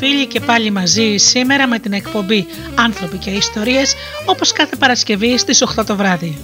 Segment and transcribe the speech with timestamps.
[0.00, 3.94] Φίλοι και πάλι μαζί σήμερα με την εκπομπή «Άνθρωποι και Ιστορίες»
[4.24, 6.38] όπως κάθε Παρασκευή στις 8 το βράδυ.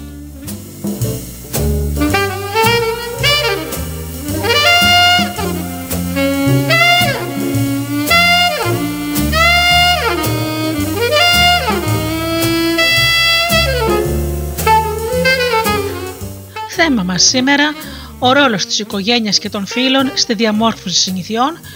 [16.69, 17.75] Θέμα μας σήμερα
[18.19, 21.66] ο ρόλος της οικογένειας και των φίλων στη διαμόρφωση συνηθιών και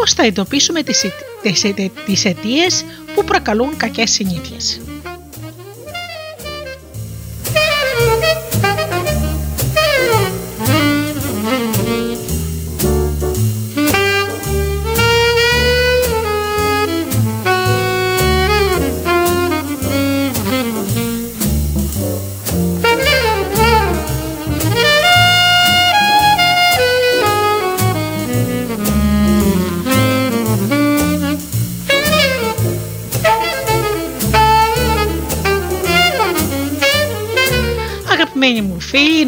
[0.00, 1.04] πώς θα εντοπίσουμε τις,
[1.42, 1.64] τις,
[2.06, 2.84] τις αιτίες
[3.14, 4.80] που προκαλούν κακές συνήθειες.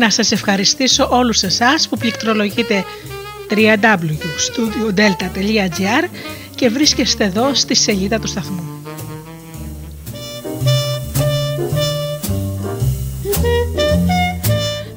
[0.03, 2.85] Να σας ευχαριστήσω όλους εσάς που πληκτρολογείτε
[3.51, 6.09] www.studiodelta.gr
[6.55, 8.63] και βρίσκεστε εδώ στη σελίδα του σταθμού.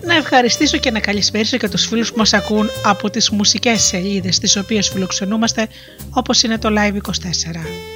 [0.01, 4.39] Να ευχαριστήσω και να καλησπέρισω και τους φίλους που μας ακούν από τις μουσικές σελίδες
[4.39, 5.67] τις οποίες φιλοξενούμαστε
[6.09, 7.53] όπως είναι το Live24.
[7.53, 7.94] να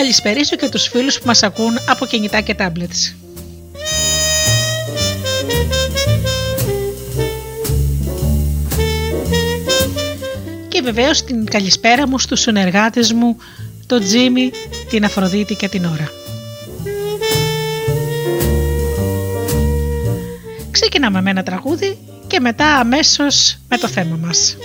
[0.00, 3.14] καλησπερίσω και τους φίλους που μας ακούν από κινητά και tablets.
[10.68, 13.36] Και βεβαίως την καλησπέρα μου στους συνεργάτες μου,
[13.86, 14.50] τον Τζίμι,
[14.90, 16.08] την Αφροδίτη και την Ωρα.
[20.70, 24.56] Ξεκινάμε με ένα τραγούδι και μετά αμέσως με το θέμα μας.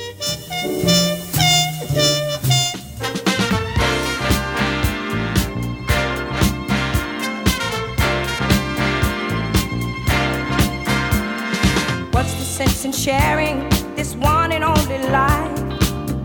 [13.06, 15.60] Sharing this one and only life.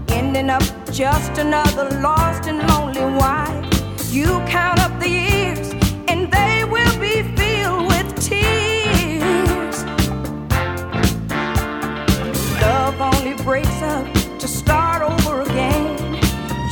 [0.09, 3.67] Ending up just another lost and lonely wife.
[4.11, 5.75] You count up the years,
[6.09, 9.85] and they will be filled with tears.
[12.63, 14.07] Love only breaks up
[14.39, 16.15] to start over again.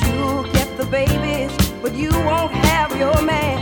[0.07, 1.53] You'll get the babies,
[1.83, 3.58] but you won't have your man.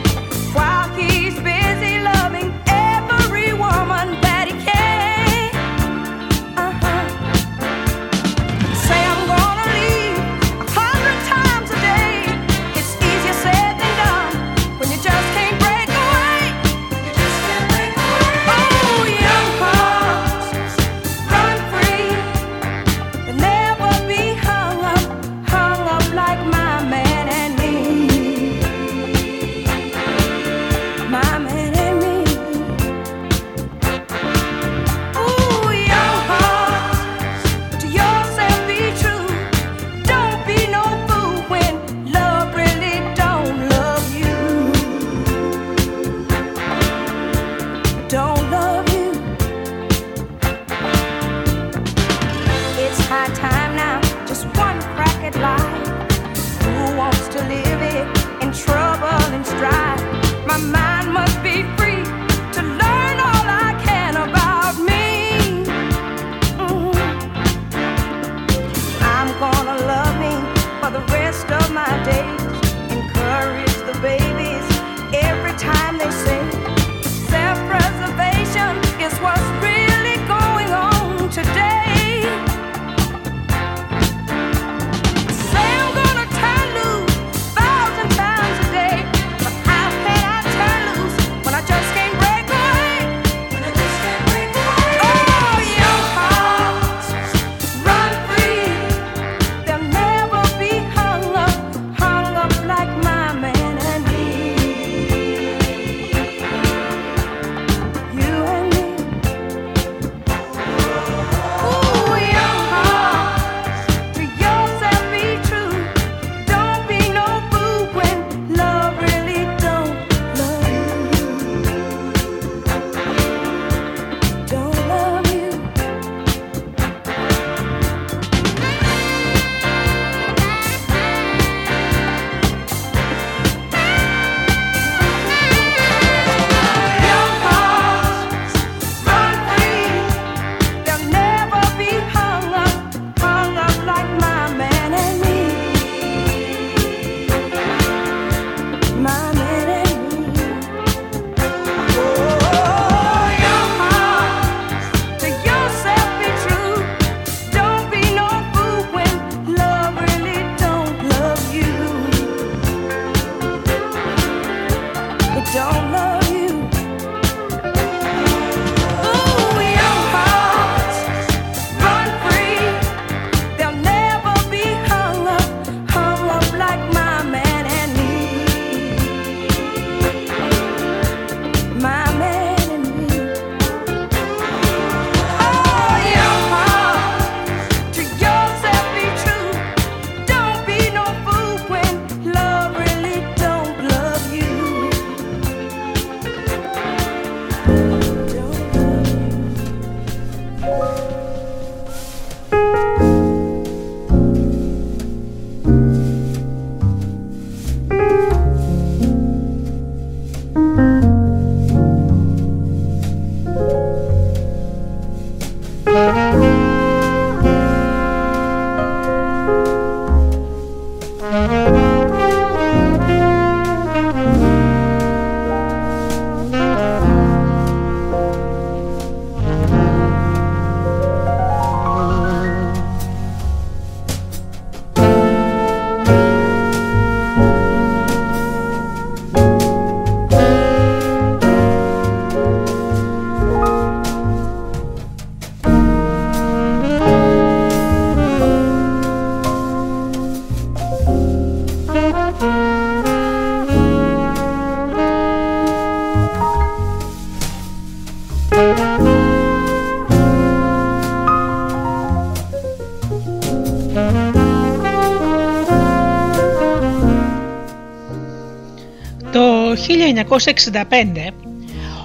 [270.07, 271.47] 1965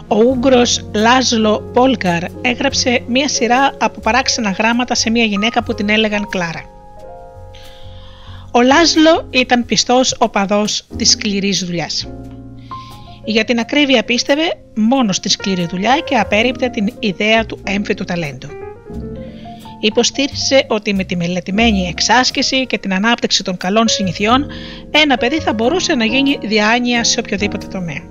[0.08, 5.90] ο Ούγγρος Λάζλο Πόλγκαρ έγραψε μία σειρά από παράξενα γράμματα σε μία γυναίκα που την
[5.90, 6.64] έλεγαν Κλάρα.
[8.52, 12.08] Ο Λάζλο ήταν πιστός οπαδός της σκληρής δουλειάς.
[13.24, 14.44] Για την ακρίβεια πίστευε
[14.76, 18.48] μόνο στη σκληρή δουλειά και απέριπτε την ιδέα του έμφυτου ταλέντου.
[19.84, 24.46] Υποστήριζε ότι με τη μελετημένη εξάσκηση και την ανάπτυξη των καλών συνηθιών
[24.92, 28.02] ένα παιδί θα μπορούσε να γίνει διάνοια σε οποιοδήποτε τομέα.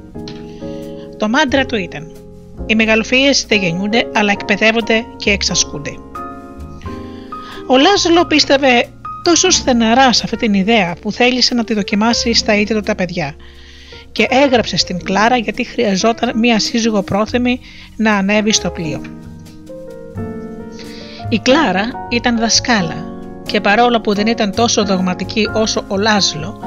[1.17, 2.13] Το μάντρα του ήταν
[2.67, 5.91] «Οι μεγαλοφίες δεν γεννιούνται αλλά εκπαιδεύονται και εξασκούνται».
[7.67, 8.89] Ο Λάζλο πίστευε
[9.25, 12.95] τόσο στεναρά σε αυτή την ιδέα που θέλησε να τη δοκιμάσει στα ίδια του τα
[12.95, 13.35] παιδιά
[14.13, 17.61] και έγραψε στην Κλάρα γιατί χρειαζόταν μία σύζυγο πρόθυμη
[17.97, 19.03] να ανέβει στο πλοίο.
[21.33, 23.05] Η Κλάρα ήταν δασκάλα
[23.47, 26.61] και παρόλο που δεν ήταν τόσο δογματική όσο ο Λάζλο,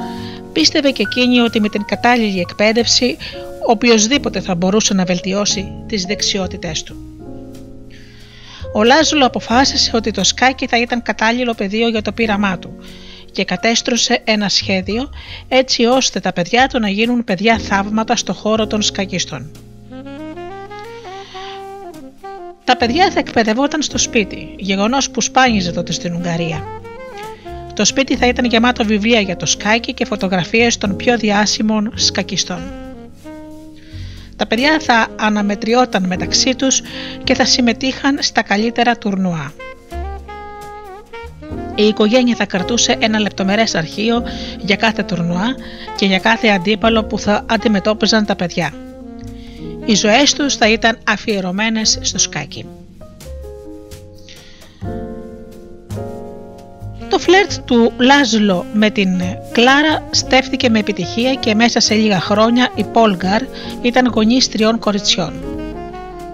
[0.54, 3.18] πίστευε και εκείνη ότι με την κατάλληλη εκπαίδευση
[3.68, 6.96] οποιοδήποτε θα μπορούσε να βελτιώσει τις δεξιότητές του.
[8.74, 12.74] Ο Λάζλο αποφάσισε ότι το σκάκι θα ήταν κατάλληλο πεδίο για το πείραμά του
[13.32, 15.10] και κατέστρωσε ένα σχέδιο
[15.48, 19.52] έτσι ώστε τα παιδιά του να γίνουν παιδιά θαύματα στο χώρο των σκακιστών.
[22.66, 26.64] Τα παιδιά θα εκπαιδευόταν στο σπίτι, γεγονός που σπάνιζε τότε στην Ουγγαρία.
[27.74, 32.62] Το σπίτι θα ήταν γεμάτο βιβλία για το σκάκι και φωτογραφίες των πιο διάσημων σκακιστών.
[34.36, 36.82] Τα παιδιά θα αναμετριόταν μεταξύ τους
[37.24, 39.54] και θα συμμετείχαν στα καλύτερα τουρνουά.
[41.76, 44.24] Η οικογένεια θα κρατούσε ένα λεπτομερές αρχείο
[44.60, 45.56] για κάθε τουρνουά
[45.96, 48.74] και για κάθε αντίπαλο που θα αντιμετώπιζαν τα παιδιά.
[49.86, 52.66] Οι ζωές τους θα ήταν αφιερωμένες στο σκάκι.
[57.10, 59.10] Το φλερτ του Λάζλο με την
[59.52, 63.42] Κλάρα στέφθηκε με επιτυχία και μέσα σε λίγα χρόνια οι Πόλγκαρ
[63.82, 65.34] ήταν γονείς τριών κοριτσιών.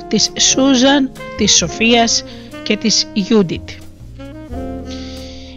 [0.07, 2.23] Της Σούζαν, της Σοφίας
[2.63, 3.69] και της Γιούντιτ.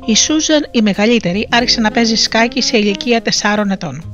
[0.04, 4.11] Η Σούζαν η μεγαλύτερη άρχισε να παίζει σκάκι σε ηλικία 4 ετών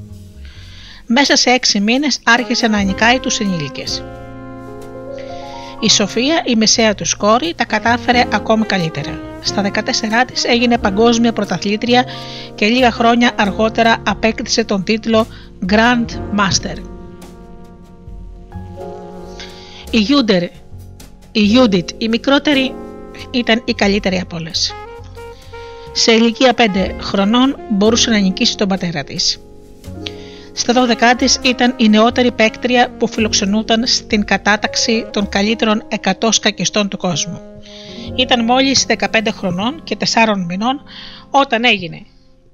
[1.10, 4.04] μέσα σε έξι μήνες άρχισε να νικάει τους ενήλικες.
[5.80, 9.20] Η Σοφία, η μεσαία τους κόρη, τα κατάφερε ακόμη καλύτερα.
[9.40, 12.04] Στα 14 της έγινε παγκόσμια πρωταθλήτρια
[12.54, 15.26] και λίγα χρόνια αργότερα απέκτησε τον τίτλο
[15.68, 16.06] Grand
[16.38, 16.76] Master.
[19.90, 20.42] Η Γιούντερ,
[21.32, 22.74] η Γιούντιτ, η μικρότερη,
[23.30, 24.74] ήταν η καλύτερη από όλες.
[25.92, 29.40] Σε ηλικία 5 χρονών μπορούσε να νικήσει τον πατέρα της.
[30.58, 36.88] Στα 12 της ήταν η νεότερη παίκτρια που φιλοξενούταν στην κατάταξη των καλύτερων 100 σκακιστών
[36.88, 37.40] του κόσμου.
[38.14, 40.82] Ήταν μόλις 15 χρονών και 4 μηνών
[41.30, 42.06] όταν έγινε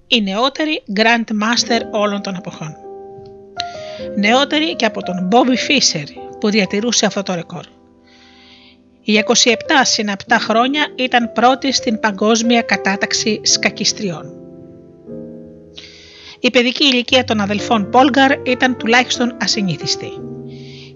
[0.06, 2.76] η νεότερη Grand Master όλων των εποχών.
[4.16, 6.06] Νεότερη και από τον Bobby Fischer
[6.40, 7.64] που διατηρούσε αυτό το ρεκόρ.
[9.02, 9.32] Η 27
[9.82, 14.44] συν 7 χρόνια ήταν πρώτη στην παγκόσμια κατάταξη σκακιστριών.
[16.44, 20.08] Η παιδική ηλικία των αδελφών Πόλγκαρ ήταν τουλάχιστον ασυνήθιστη.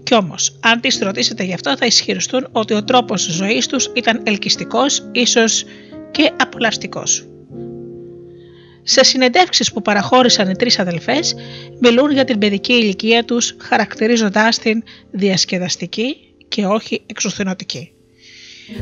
[0.03, 4.21] Κι όμως, αν τις ρωτήσετε γι' αυτό, θα ισχυριστούν ότι ο τρόπος ζωής τους ήταν
[4.23, 5.65] ελκυστικός, ίσως
[6.11, 7.27] και απολαυστικός.
[8.83, 11.35] Σε συνεντεύξεις που παραχώρησαν οι τρεις αδελφές,
[11.81, 16.15] μιλούν για την παιδική ηλικία τους, χαρακτηρίζοντάς την διασκεδαστική
[16.47, 17.91] και όχι εξουθενωτική.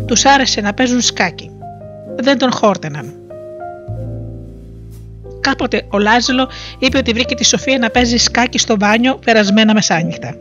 [0.05, 1.49] Τους άρεσε να παίζουν σκάκι.
[2.15, 3.16] Δεν τον χόρτεναν.
[5.47, 6.49] Κάποτε ο Λάζλο
[6.79, 10.35] είπε ότι βρήκε τη Σοφία να παίζει σκάκι στο μπάνιο περασμένα μεσάνυχτα.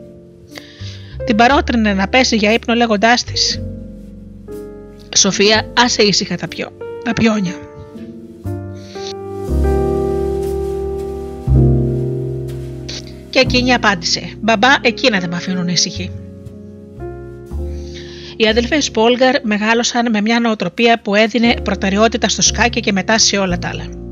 [1.25, 3.63] Την παρότρινε να πέσει για ύπνο λέγοντάς της:
[5.17, 6.69] Σοφία, άσε ήσυχα τα, πιό,
[7.05, 7.55] τα πιόνια.
[13.31, 16.11] Και εκείνη απάντησε: Μπαμπά, εκείνα δεν με αφήνουν ήσυχη.
[18.37, 23.39] Οι αδελφές Πόλγαρ μεγάλωσαν με μια νοοτροπία που έδινε προτεραιότητα στο σκάκι και μετά σε
[23.39, 24.05] όλα τα άλλα.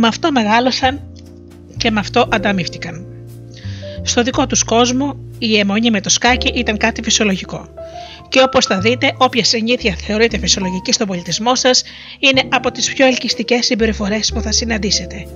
[0.00, 1.00] Με αυτό μεγάλωσαν
[1.76, 3.06] και με αυτό ανταμείφθηκαν.
[4.02, 7.68] Στο δικό τους κόσμο η αιμονή με το σκάκι ήταν κάτι φυσιολογικό.
[8.28, 11.82] Και όπως θα δείτε, όποια συνήθεια θεωρείται φυσιολογική στον πολιτισμό σας
[12.18, 15.26] είναι από τις πιο ελκυστικές συμπεριφορές που θα συναντήσετε.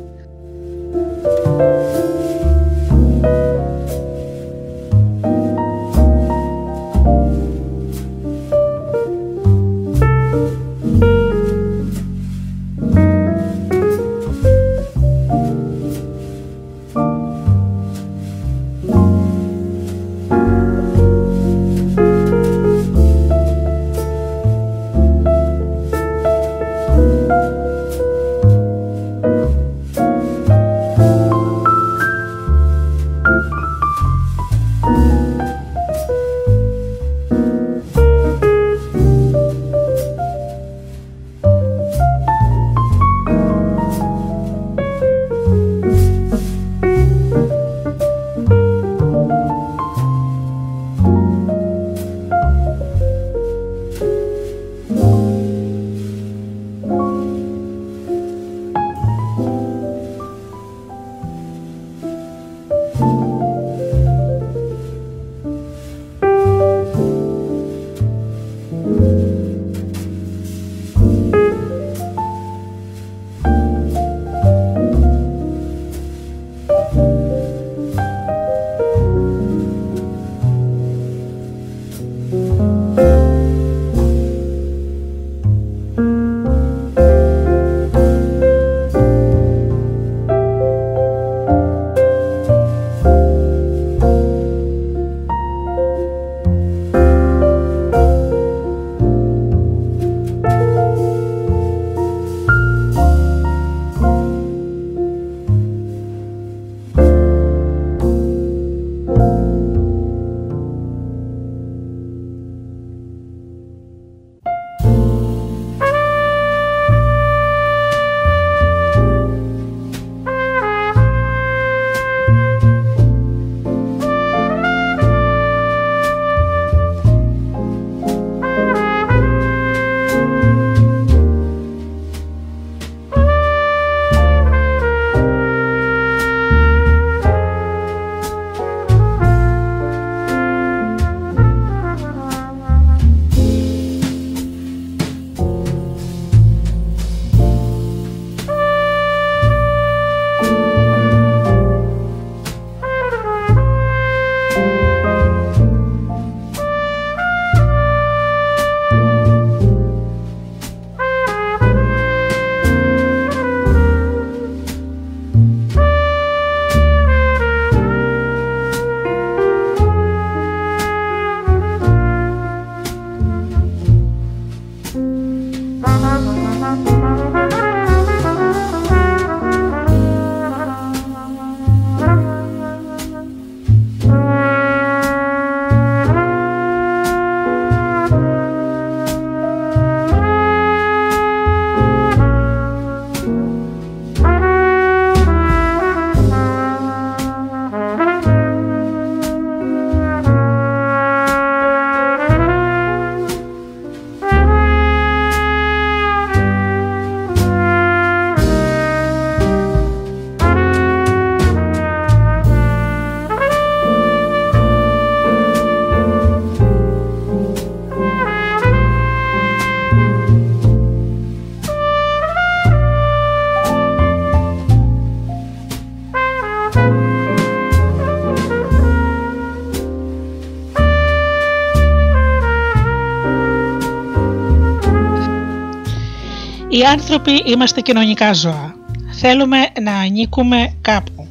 [236.82, 238.74] Οι άνθρωποι είμαστε κοινωνικά ζώα.
[239.12, 241.28] Θέλουμε να ανήκουμε κάπου,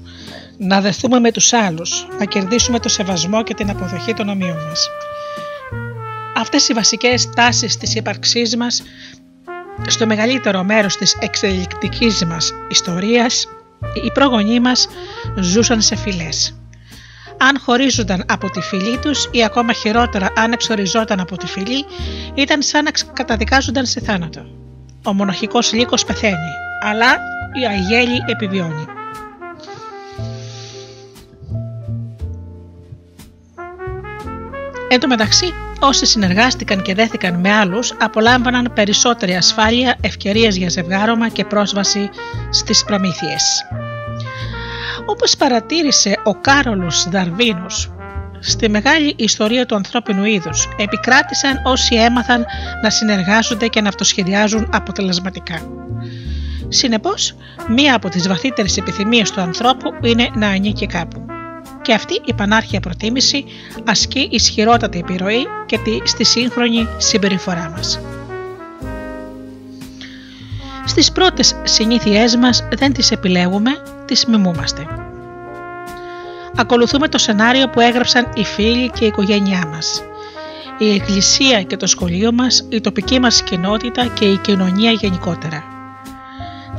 [0.57, 4.87] να δεθούμε με τους άλλους, να κερδίσουμε το σεβασμό και την αποδοχή των ομοίων μας.
[6.35, 8.83] Αυτές οι βασικές τάσεις της ύπαρξής μας
[9.87, 13.47] στο μεγαλύτερο μέρος της εξελικτικής μας ιστορίας
[14.03, 14.87] οι πρόγονοί μας
[15.39, 16.57] ζούσαν σε φυλές.
[17.37, 21.85] Αν χωρίζονταν από τη φυλή τους ή ακόμα χειρότερα αν εξοριζόταν από τη φυλή
[22.33, 24.60] ήταν σαν να καταδικάζονταν σε θάνατο.
[25.03, 27.17] Ο μοναχικός λύκος πεθαίνει, αλλά
[27.61, 28.85] η αγέλη επιβιώνει.
[34.89, 41.29] Εν τω μεταξύ, όσοι συνεργάστηκαν και δέθηκαν με άλλους απολάμβαναν περισσότερη ασφάλεια, ευκαιρίες για ζευγάρωμα
[41.29, 42.09] και πρόσβαση
[42.49, 43.65] στις προμήθειες.
[45.05, 47.91] Όπως παρατήρησε ο Κάρολος Δαρβίνος,
[48.41, 52.45] στη μεγάλη ιστορία του ανθρώπινου είδους επικράτησαν όσοι έμαθαν
[52.83, 55.61] να συνεργάζονται και να αυτοσχεδιάζουν αποτελεσματικά.
[56.67, 57.35] Συνεπώς,
[57.67, 61.25] μία από τις βαθύτερες επιθυμίες του ανθρώπου είναι να ανήκει κάπου
[61.81, 63.45] και αυτή η πανάρχια προτίμηση
[63.85, 67.99] ασκεί ισχυρότατη επιρροή και στη σύγχρονη συμπεριφορά μας.
[70.85, 73.71] Στις πρώτες συνήθειές μας δεν τις επιλέγουμε,
[74.05, 75.10] τις μιμούμαστε.
[76.55, 80.03] Ακολουθούμε το σενάριο που έγραψαν οι φίλοι και η οικογένειά μας.
[80.77, 85.63] Η εκκλησία και το σχολείο μας, η τοπική μας κοινότητα και η κοινωνία γενικότερα.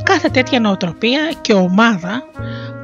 [0.02, 2.22] Κάθε τέτοια νοοτροπία και ομάδα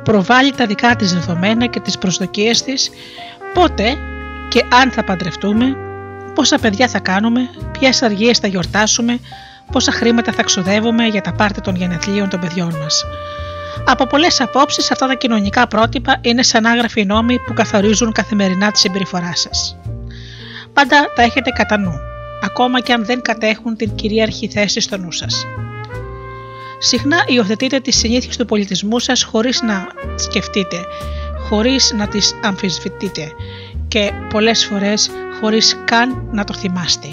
[0.04, 2.90] προβάλλει τα δικά της δεδομένα και τις προσδοκίες της,
[3.54, 3.96] πότε
[4.48, 5.76] και αν θα παντρευτούμε,
[6.34, 7.48] πόσα παιδιά θα κάνουμε,
[7.78, 9.18] ποιες αργίες θα γιορτάσουμε,
[9.72, 13.04] πόσα χρήματα θα ξοδεύουμε για τα πάρτι των γενεθλίων των παιδιών μας.
[13.90, 18.78] Από πολλές απόψεις αυτά τα κοινωνικά πρότυπα είναι σαν άγραφοι νόμοι που καθορίζουν καθημερινά τη
[18.78, 19.76] συμπεριφορά σας.
[20.72, 22.00] Πάντα τα έχετε κατά νου,
[22.44, 25.46] ακόμα και αν δεν κατέχουν την κυρίαρχη θέση στο νου σας.
[26.78, 30.84] Συχνά υιοθετείτε τις συνήθειες του πολιτισμού σας χωρίς να σκεφτείτε,
[31.48, 33.32] χωρίς να τις αμφισβητείτε
[33.88, 37.08] και πολλές φορές χωρίς καν να το θυμάστε.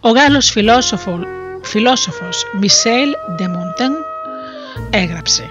[0.00, 1.18] Ο Γάλλος φιλόσοφο,
[1.62, 3.92] φιλόσοφος Μισελ Ντεμοντέν
[4.90, 5.50] έγραψε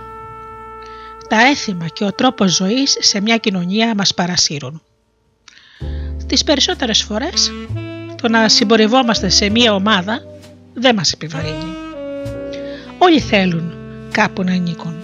[1.30, 4.82] «Τα έθιμα και ο τρόπος ζωής σε μια κοινωνία μας παρασύρουν.
[6.26, 7.52] Τις περισσότερες φορές
[8.22, 10.22] το να συμπορευόμαστε σε μια ομάδα
[10.74, 11.76] δεν μας επιβαρύνει.
[12.98, 13.74] Όλοι θέλουν
[14.12, 14.96] κάπου να ανήκουν.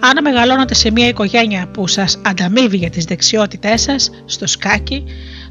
[0.00, 5.04] Αν μεγαλώνετε σε μια οικογένεια που σας ανταμείβει για τις δεξιότητές σας στο σκάκι,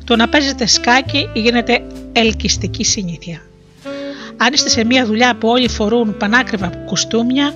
[0.03, 3.41] το να παίζετε σκάκι γίνεται ελκυστική συνήθεια.
[4.37, 7.53] Αν είστε σε μια δουλειά που όλοι φορούν πανάκριβα κουστούμια,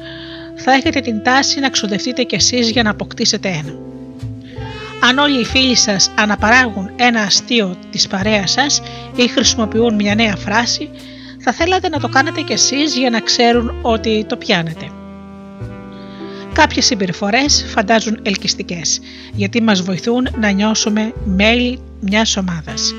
[0.56, 3.74] θα έχετε την τάση να ξοδευτείτε κι εσείς για να αποκτήσετε ένα.
[5.02, 8.82] Αν όλοι οι φίλοι σας αναπαράγουν ένα αστείο της παρέας σας
[9.16, 10.90] ή χρησιμοποιούν μια νέα φράση,
[11.40, 14.92] θα θέλατε να το κάνετε κι εσείς για να ξέρουν ότι το πιάνετε.
[16.54, 19.00] Κάποιες συμπεριφορές φαντάζουν ελκυστικές,
[19.34, 22.94] γιατί μας βοηθούν να νιώσουμε μέλη μιας ομάδας.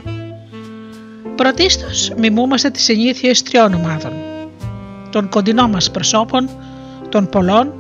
[1.41, 4.13] Πρωτίστως μιμούμαστε τις συνήθειες τριών ομάδων.
[5.11, 6.51] Των κοντινών μας προσώπων,
[7.09, 7.73] των πολλών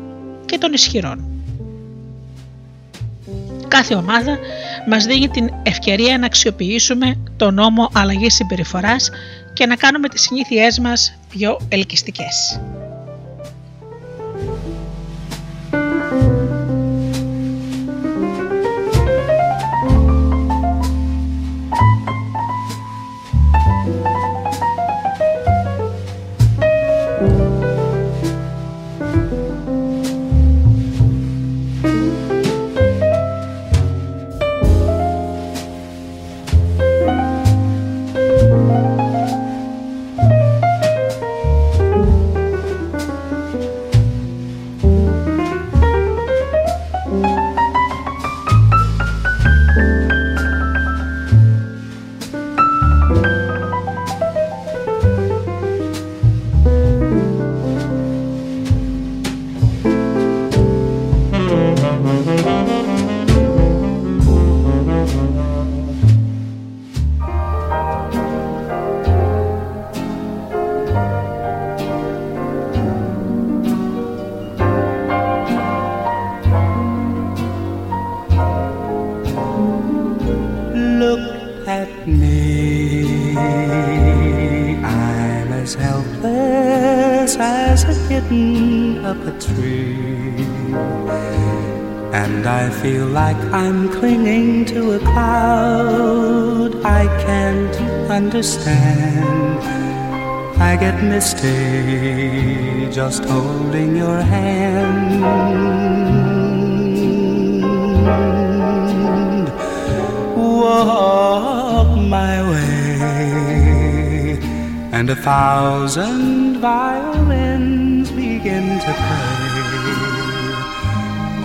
[0.47, 1.25] και των ισχυρών.
[3.69, 4.39] Κάθε ομάδα
[4.89, 9.11] μας δίνει την ευκαιρία να αξιοποιήσουμε τον νόμο αλλαγής συμπεριφοράς
[9.53, 12.61] και να κάνουμε τις συνήθειές μας πιο ελκυστικές.
[93.53, 97.77] I'm clinging to a cloud I can't
[98.11, 99.59] understand.
[100.61, 105.21] I get misty just holding your hand.
[110.37, 114.39] Walk my way,
[114.93, 119.40] and a thousand violins begin to play.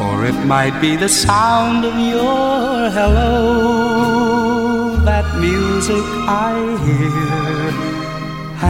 [0.05, 6.05] Or it might be the sound of your hello, that music
[6.49, 6.53] I
[6.85, 7.95] hear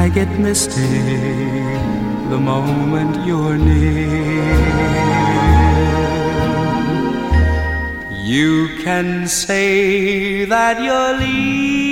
[0.03, 0.95] I get misty
[2.29, 4.95] the moment you're near.
[8.11, 11.84] You can say that you're leading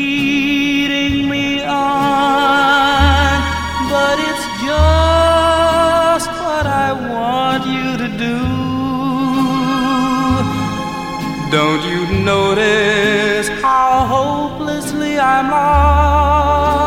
[11.54, 16.80] Don't you notice how hopelessly I'm lost?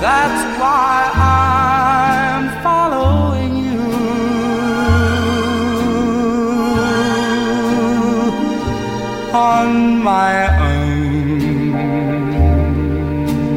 [0.00, 3.80] That's why I'm following you.
[9.34, 9.68] On
[10.02, 10.32] my
[10.70, 11.74] own,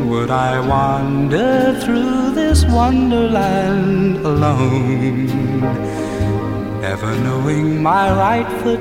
[0.10, 5.32] would I wander through this wonderland alone?
[6.82, 8.81] Never knowing my right foot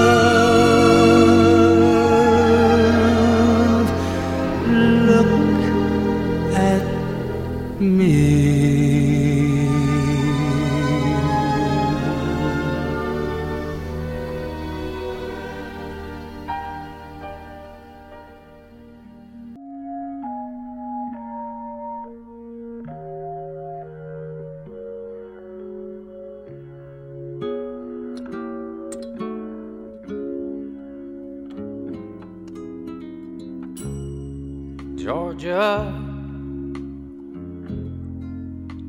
[35.51, 35.91] Georgia,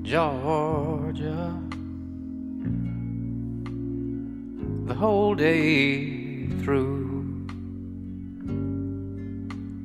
[0.02, 1.60] Georgia,
[4.86, 7.48] the whole day through.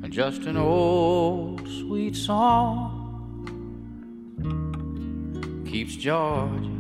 [0.04, 2.94] And just an old sweet song
[5.68, 6.78] keeps Georgia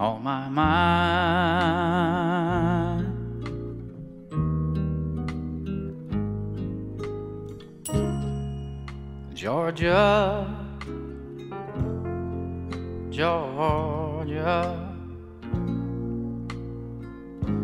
[0.00, 1.84] on my mind.
[9.34, 10.46] Georgia,
[13.10, 14.96] Georgia,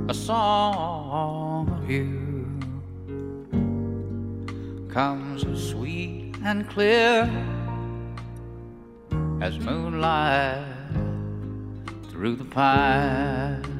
[0.08, 2.58] a song of you
[4.88, 7.30] comes as sweet and clear
[9.40, 10.64] as moonlight
[12.10, 13.79] through the pines.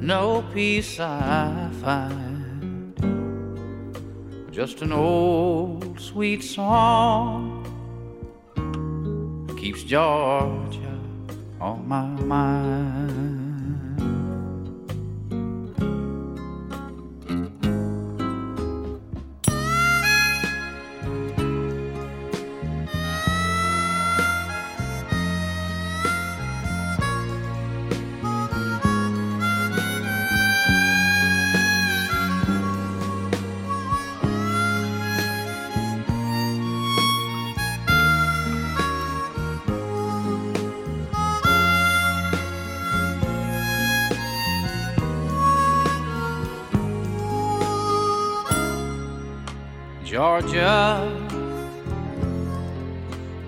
[0.00, 2.92] no peace I find,
[4.50, 7.62] just an old sweet song
[9.56, 10.98] keeps Georgia
[11.60, 13.37] on my mind.
[50.40, 51.02] Georgia,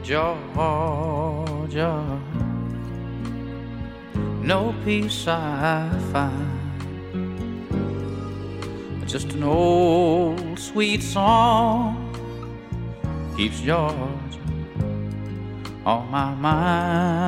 [0.02, 0.34] Georgia,
[4.42, 6.50] no peace I find,
[9.06, 12.10] just an old sweet song
[13.36, 14.28] keeps Georgia
[15.86, 17.20] on my mind.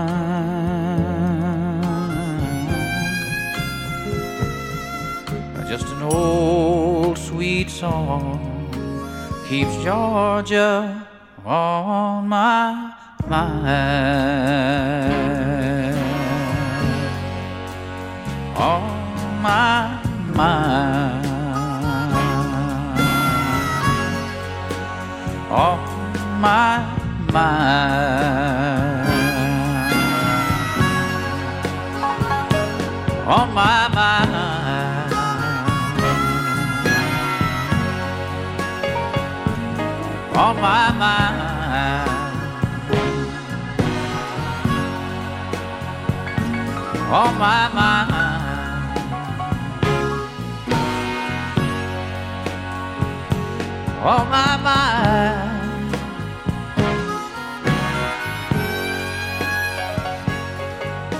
[5.69, 8.52] Just an old sweet song
[9.53, 11.07] keeps Georgia
[11.45, 12.95] on my
[13.29, 13.53] mind.
[18.57, 18.83] On
[19.43, 20.01] my
[20.33, 21.27] mind.
[25.51, 25.79] On
[26.41, 26.79] my
[27.31, 28.52] mind.
[47.13, 48.11] On my mind.
[54.03, 55.95] On my mind.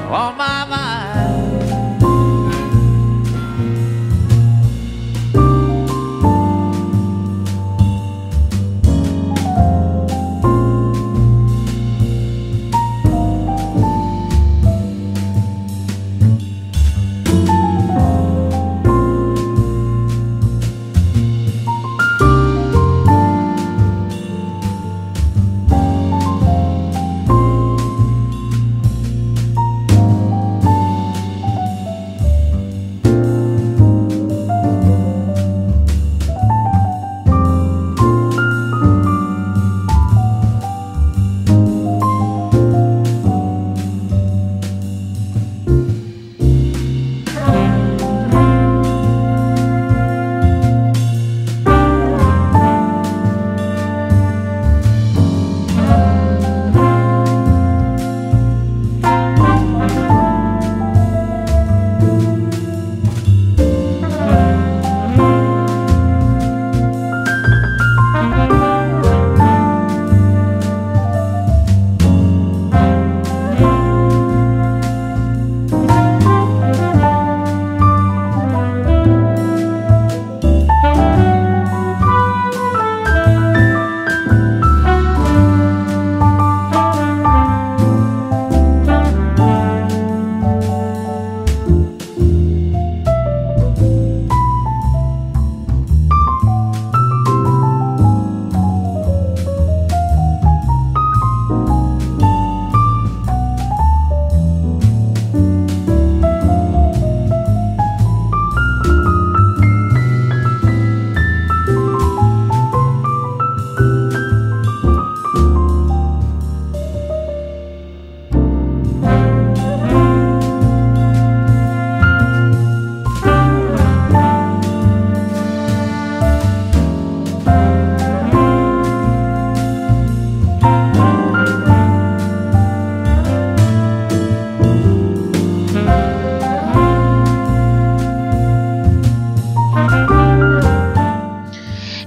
[0.09, 1.02] On my oh, mind.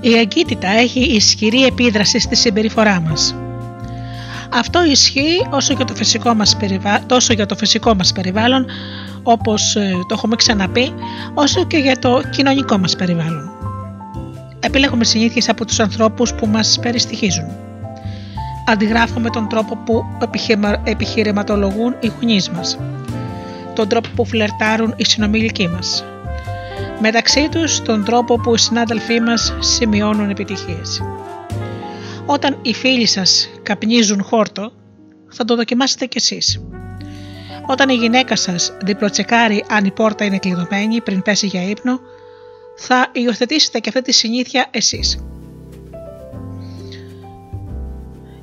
[0.05, 3.35] Η αγκύτητα έχει ισχυρή επίδραση στη συμπεριφορά μας.
[4.53, 7.05] Αυτό ισχύει όσο για το φυσικό μας, περιβα...
[7.05, 8.65] τόσο για το φυσικό μας περιβάλλον,
[9.23, 10.93] όπως ε, το έχουμε ξαναπεί,
[11.33, 13.51] όσο και για το κοινωνικό μας περιβάλλον.
[14.59, 17.45] Επιλέγουμε συνήθειες από τους ανθρώπους που μας περιστοιχίζουν.
[18.67, 20.81] Αντιγράφουμε τον τρόπο που επιχειρημα...
[20.83, 22.77] επιχειρηματολογούν οι γονείς μας,
[23.75, 26.03] τον τρόπο που φλερτάρουν οι συνομιλικοί μας,
[26.99, 31.01] μεταξύ τους τον τρόπο που οι συνάδελφοί μας σημειώνουν επιτυχίες.
[32.25, 34.71] Όταν οι φίλοι σας καπνίζουν χόρτο,
[35.29, 36.61] θα το δοκιμάσετε κι εσείς.
[37.67, 41.99] Όταν η γυναίκα σας διπλοτσεκάρει αν η πόρτα είναι κλειδωμένη πριν πέσει για ύπνο,
[42.77, 45.19] θα υιοθετήσετε και αυτή τη συνήθεια εσείς.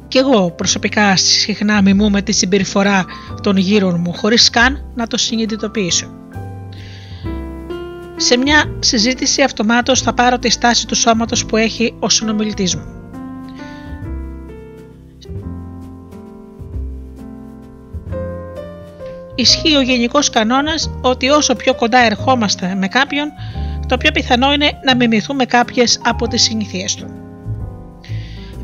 [0.08, 3.04] Κι εγώ προσωπικά συχνά μιμούμε τη συμπεριφορά
[3.42, 6.21] των γύρων μου χωρίς καν να το συνειδητοποιήσω.
[8.16, 13.02] Σε μια συζήτηση αυτομάτως θα πάρω τη στάση του σώματος που έχει ο συνομιλητής μου.
[19.34, 23.32] Ισχύει ο γενικός κανόνας ότι όσο πιο κοντά ερχόμαστε με κάποιον,
[23.86, 27.21] το πιο πιθανό είναι να μιμηθούμε κάποιες από τις συνήθειές του.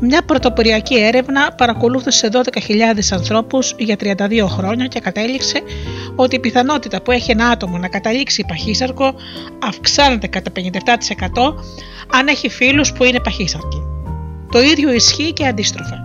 [0.01, 2.41] Μια πρωτοποριακή έρευνα παρακολούθησε 12.000
[3.11, 5.61] ανθρώπους για 32 χρόνια και κατέληξε
[6.15, 9.13] ότι η πιθανότητα που έχει ένα άτομο να καταλήξει παχύσαρκο
[9.63, 10.61] αυξάνεται κατά 57%
[12.13, 13.83] αν έχει φίλους που είναι παχύσαρκοι.
[14.51, 15.97] Το ίδιο ισχύει και αντίστροφα.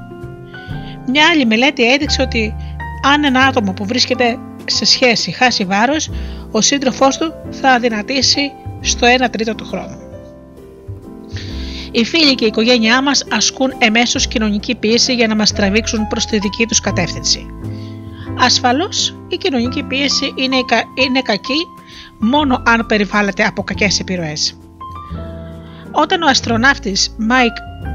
[1.07, 2.55] Μια άλλη μελέτη έδειξε ότι
[3.13, 6.11] αν ένα άτομο που βρίσκεται σε σχέση χάσει βάρος,
[6.51, 10.04] ο σύντροφός του θα αδυνατήσει στο 1 τρίτο του χρόνου.
[11.97, 16.25] Οι φίλοι και η οικογένειά μας ασκούν εμέσως κοινωνική πίεση για να μας τραβήξουν προς
[16.25, 17.47] τη δική τους κατεύθυνση.
[18.39, 20.57] Ασφαλώς η κοινωνική πίεση είναι,
[20.95, 21.67] είναι κακή
[22.19, 24.59] μόνο αν περιβάλλεται από κακές επιρροές.
[25.91, 27.53] Όταν ο αστροναύτης Μάικ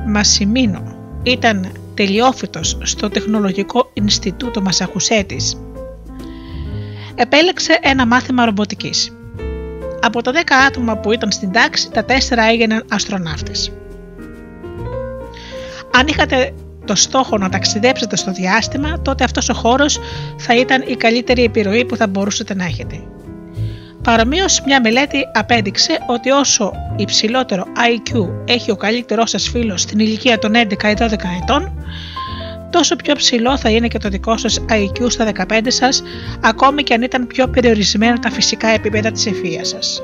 [0.08, 0.84] Μασιμίνο
[1.24, 5.62] ήταν τελειόφοιτος στο Τεχνολογικό Ινστιτούτο Μασαχουσέτης,
[7.16, 9.14] επέλεξε ένα μάθημα ρομποτικής.
[10.02, 10.36] Από τα 10
[10.68, 13.72] άτομα που ήταν στην τάξη, τα 4 έγιναν αστροναύτες.
[15.94, 16.54] Αν είχατε
[16.86, 20.00] το στόχο να ταξιδέψετε στο διάστημα, τότε αυτός ο χώρος
[20.38, 23.04] θα ήταν η καλύτερη επιρροή που θα μπορούσατε να έχετε.
[24.04, 30.40] Παρομοίως, μια μελέτη απέδειξε ότι όσο υψηλότερο IQ έχει ο καλύτερός σας φίλος στην ηλικία
[30.40, 31.12] των 11 ή 12
[31.42, 31.72] ετών,
[32.70, 36.04] τόσο πιο ψηλό θα είναι και το δικό σας IQ στα 15 σας,
[36.42, 40.02] ακόμη και αν ήταν πιο περιορισμένα τα φυσικά επίπεδα της ευφύειας σας.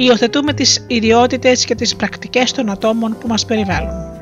[0.00, 4.16] Υιοθετούμε τις ιδιότητες και τις πρακτικές των ατόμων που μας περιβάλλουν.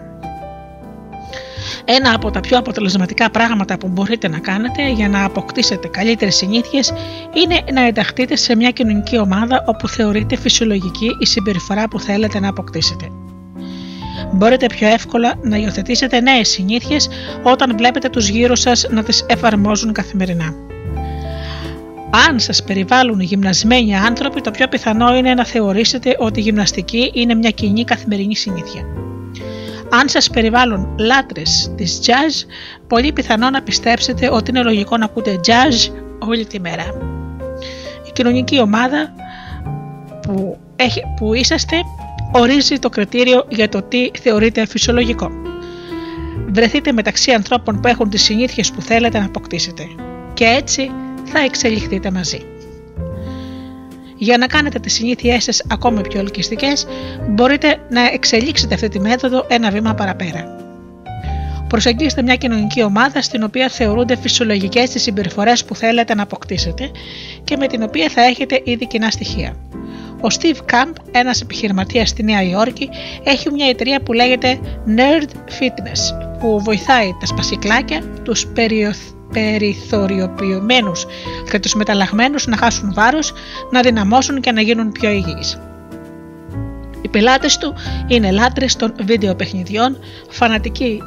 [1.85, 6.93] Ένα από τα πιο αποτελεσματικά πράγματα που μπορείτε να κάνετε για να αποκτήσετε καλύτερες συνήθειες
[7.33, 12.49] είναι να ενταχθείτε σε μια κοινωνική ομάδα όπου θεωρείτε φυσιολογική η συμπεριφορά που θέλετε να
[12.49, 13.11] αποκτήσετε
[14.33, 17.09] μπορείτε πιο εύκολα να υιοθετήσετε νέες συνήθειες
[17.43, 20.66] όταν βλέπετε τους γύρω σας να τις εφαρμόζουν καθημερινά.
[22.29, 27.35] Αν σας περιβάλλουν γυμνασμένοι άνθρωποι, το πιο πιθανό είναι να θεωρήσετε ότι η γυμναστική είναι
[27.35, 28.83] μια κοινή καθημερινή συνήθεια.
[29.91, 32.47] Αν σας περιβάλλουν λάτρες της jazz,
[32.87, 36.85] πολύ πιθανό να πιστέψετε ότι είναι λογικό να ακούτε jazz όλη τη μέρα.
[38.07, 39.13] Η κοινωνική ομάδα
[40.23, 41.77] που, έχει, που είσαστε
[42.33, 45.31] ορίζει το κριτήριο για το τι θεωρείται φυσιολογικό.
[46.49, 49.87] Βρεθείτε μεταξύ ανθρώπων που έχουν τις συνήθειες που θέλετε να αποκτήσετε
[50.35, 50.91] και έτσι
[51.27, 52.41] θα εξελιχθείτε μαζί.
[54.19, 56.87] Για να κάνετε τις συνήθειές σας ακόμη πιο ελκυστικές,
[57.29, 60.57] μπορείτε να εξελίξετε αυτή τη μέθοδο ένα βήμα παραπέρα.
[61.69, 66.91] Προσεγγίστε μια κοινωνική ομάδα στην οποία θεωρούνται φυσιολογικές τις συμπεριφορές που θέλετε να αποκτήσετε
[67.45, 69.57] και με την οποία θα έχετε ήδη κοινά στοιχεία.
[70.21, 72.89] Ο Steve Camp, ένας επιχειρηματίας στη Νέα Υόρκη,
[73.25, 78.47] έχει μια εταιρεία που λέγεται Nerd Fitness, που βοηθάει τα σπασικλάκια, τους
[79.33, 81.07] περιθωριοποιημένους
[81.51, 83.33] και τους μεταλλαγμένους να χάσουν βάρος,
[83.71, 85.61] να δυναμώσουν και να γίνουν πιο υγιείς.
[87.03, 87.75] Οι πελάτες του
[88.07, 89.99] είναι λάτρες των βίντεο παιχνιδιών,
[90.29, 91.03] φανατικοί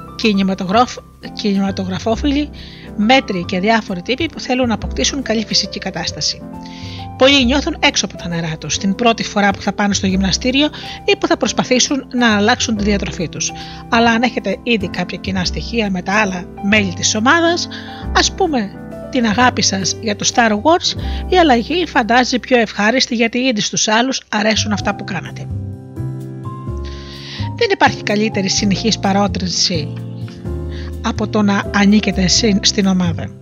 [1.33, 2.49] κινηματογραφόφιλοι,
[2.97, 6.41] μέτροι και διάφοροι τύποι που θέλουν να αποκτήσουν καλή φυσική κατάσταση.
[7.19, 10.69] Πολλοί νιώθουν έξω από τα νερά τους την πρώτη φορά που θα πάνε στο γυμναστήριο
[11.05, 13.51] ή που θα προσπαθήσουν να αλλάξουν τη διατροφή τους.
[13.89, 17.67] Αλλά αν έχετε ήδη κάποια κοινά στοιχεία με τα άλλα μέλη της ομάδας,
[18.17, 18.71] ας πούμε
[19.09, 20.99] την αγάπη σας για το Star Wars,
[21.29, 25.47] η αλλαγή φαντάζει πιο ευχάριστη γιατί ήδη στους άλλους αρέσουν αυτά που κάνατε.
[27.55, 29.93] Δεν υπάρχει καλύτερη συνεχής παρότριση
[31.01, 32.27] από το να ανήκετε
[32.61, 33.39] στην ομάδα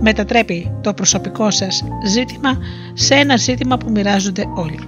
[0.00, 2.58] μετατρέπει το προσωπικό σας ζήτημα
[2.92, 4.78] σε ένα ζήτημα που μοιράζονται όλοι.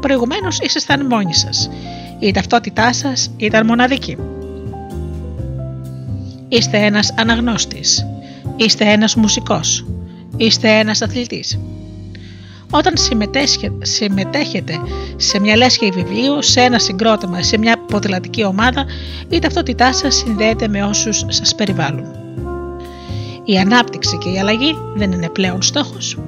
[0.00, 1.70] Προηγουμένως ήσασταν μόνοι σας.
[2.18, 4.16] Η ταυτότητά σας ήταν μοναδική.
[6.48, 8.06] Είστε ένας αναγνώστης.
[8.56, 9.86] Είστε ένας μουσικός.
[10.36, 11.58] Είστε ένας αθλητής.
[12.70, 12.94] Όταν
[13.82, 14.80] συμμετέχετε
[15.16, 18.84] σε μια λέσχη βιβλίου, σε ένα συγκρότημα, σε μια ποδηλατική ομάδα,
[19.28, 22.04] η ταυτότητά σας συνδέεται με όσους σας περιβάλλουν.
[23.44, 26.18] Η ανάπτυξη και η αλλαγή δεν είναι πλέον στόχος.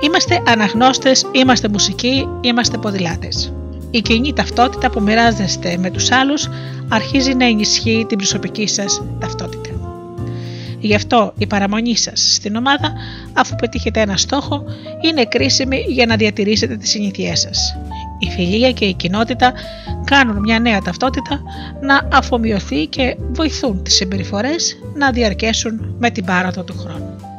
[0.00, 3.52] Είμαστε αναγνώστες, είμαστε μουσικοί, είμαστε ποδηλάτες.
[3.90, 6.48] Η κοινή ταυτότητα που μοιράζεστε με τους άλλους
[6.88, 9.71] αρχίζει να ενισχύει την προσωπική σας ταυτότητα.
[10.82, 12.92] Γι' αυτό η παραμονή σας στην ομάδα,
[13.32, 14.64] αφού πετύχετε ένα στόχο,
[15.00, 17.76] είναι κρίσιμη για να διατηρήσετε τις συνήθειές σας.
[18.18, 19.52] Η φιλία και η κοινότητα
[20.04, 21.42] κάνουν μια νέα ταυτότητα
[21.80, 27.31] να αφομοιωθεί και βοηθούν τις συμπεριφορές να διαρκέσουν με την πάραδο του χρόνου.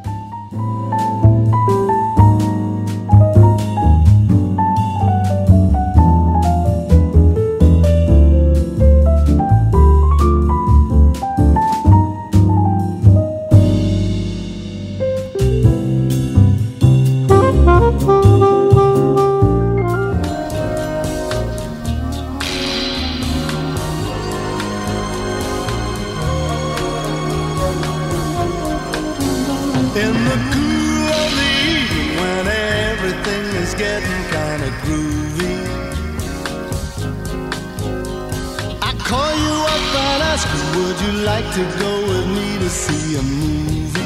[41.53, 44.01] To go with me to see a movie?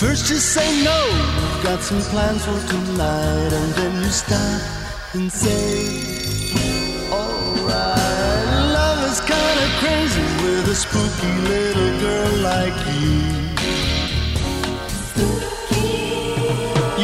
[0.00, 4.60] First you say no, you've got some plans for tonight, and then you stop
[5.14, 6.02] and say,
[7.12, 8.46] alright.
[8.74, 13.18] Love is kinda crazy with a spooky little girl like you.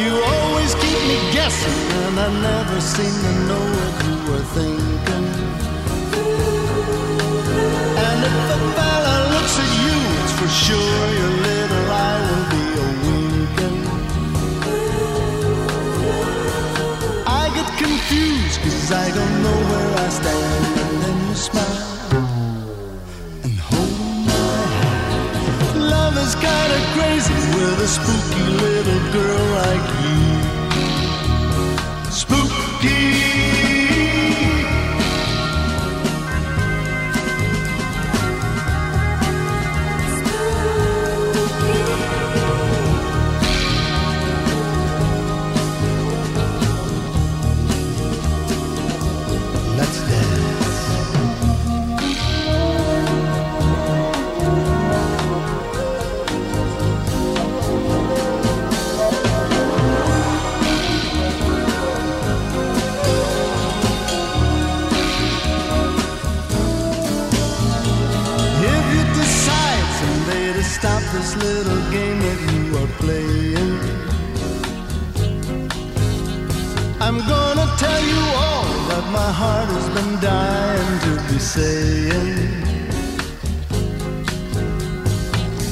[0.01, 4.92] You always keep me guessing, and I never seem to know what you were thinking.
[8.25, 8.59] If a
[9.35, 13.75] looks at you, it's for sure your little eye will be a.
[17.41, 21.89] I get confused, cause I don't know where I stand, and then you smile.
[23.45, 23.93] and hold.
[25.95, 30.32] Love is kinda crazy with a spooky little girl like you.
[71.13, 73.79] This little game that you are playing,
[76.99, 82.63] I'm gonna tell you all that my heart has been dying to be saying.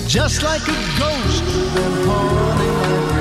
[0.07, 1.43] Just like a ghost,
[1.75, 3.20] been haunting my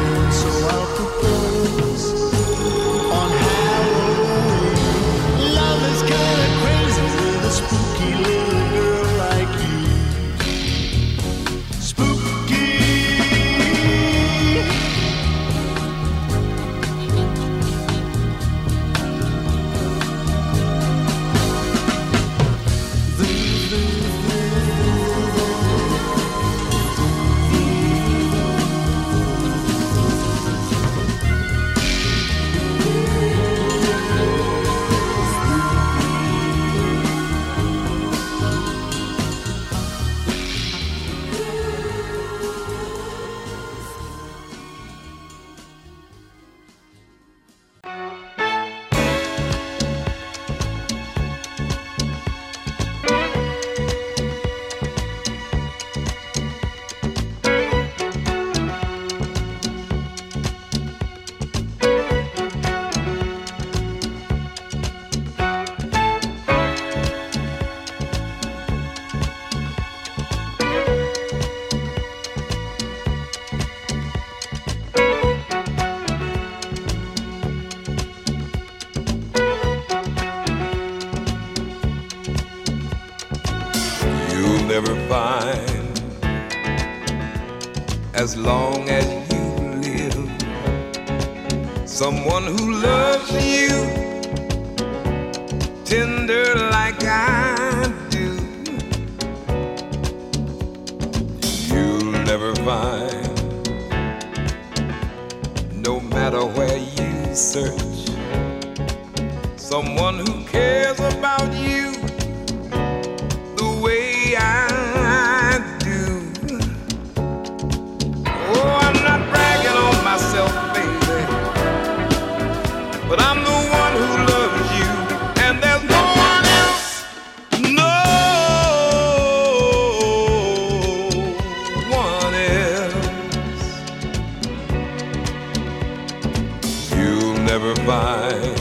[137.61, 138.59] never find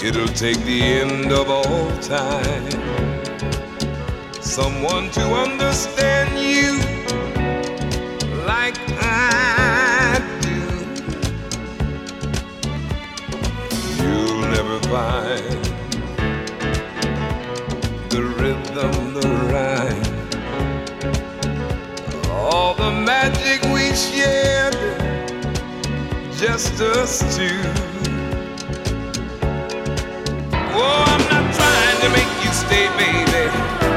[0.00, 2.70] it'll take the end of all time.
[4.40, 6.78] Someone to understand you
[8.46, 10.60] like I do.
[14.02, 15.64] You'll never find
[18.10, 20.12] the rhythm, the rhyme,
[22.30, 24.69] all the magic we shared,
[26.40, 27.60] just us two.
[30.72, 33.89] Oh, I'm not trying to make you stay, baby.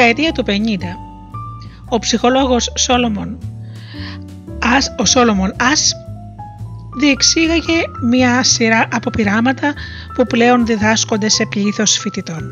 [0.00, 0.50] Δεκαετία του 50,
[1.88, 3.38] ο ψυχολόγος Σόλομον
[4.76, 5.92] Ας, ο Σόλομον Ας
[6.98, 9.74] διεξήγαγε μια σειρά από πειράματα
[10.14, 12.50] που πλέον διδάσκονται σε πλήθος φοιτητών.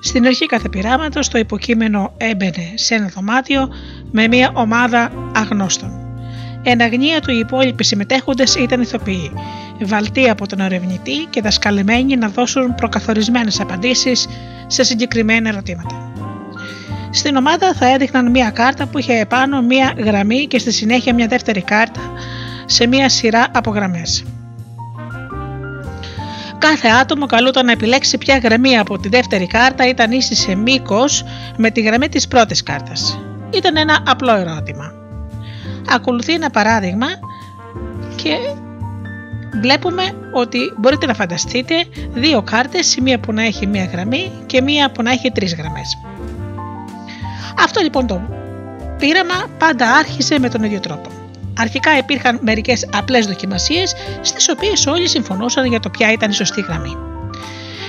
[0.00, 3.68] Στην αρχή κάθε πειράματος το υποκείμενο έμπαινε σε ένα δωμάτιο
[4.10, 5.90] με μια ομάδα αγνώστων.
[6.62, 9.32] Εν αγνία του οι υπόλοιποι συμμετέχοντες ήταν ηθοποιοί,
[9.84, 14.28] βαλτοί από τον ερευνητή και δασκαλεμένοι να δώσουν προκαθορισμένες απαντήσεις
[14.66, 16.01] σε συγκεκριμένα ερωτήματα.
[17.14, 21.26] Στην ομάδα θα έδειχναν μία κάρτα που είχε επάνω μία γραμμή και στη συνέχεια μια
[21.26, 22.00] δεύτερη κάρτα
[22.66, 24.24] σε μία σειρά από γραμμές.
[26.58, 31.24] Κάθε άτομο καλούταν να επιλέξει ποια γραμμή από τη δεύτερη κάρτα ήταν ίσης σε μήκος
[31.56, 33.18] με τη γραμμή της πρώτης κάρτας.
[33.50, 34.92] Ήταν ένα απλό ερώτημα.
[35.88, 37.06] Ακολουθεί ένα παράδειγμα
[38.16, 38.36] και
[39.60, 40.02] βλέπουμε
[40.32, 41.74] ότι μπορείτε να φανταστείτε
[42.12, 45.98] δύο κάρτες, μία που να έχει μία γραμμή και μία που να έχει τρεις γραμμές.
[47.58, 48.22] Αυτό λοιπόν το
[48.98, 51.10] πείραμα πάντα άρχισε με τον ίδιο τρόπο.
[51.58, 56.60] Αρχικά υπήρχαν μερικές απλές δοκιμασίες, στις οποίες όλοι συμφωνούσαν για το ποια ήταν η σωστή
[56.60, 56.96] γραμμή.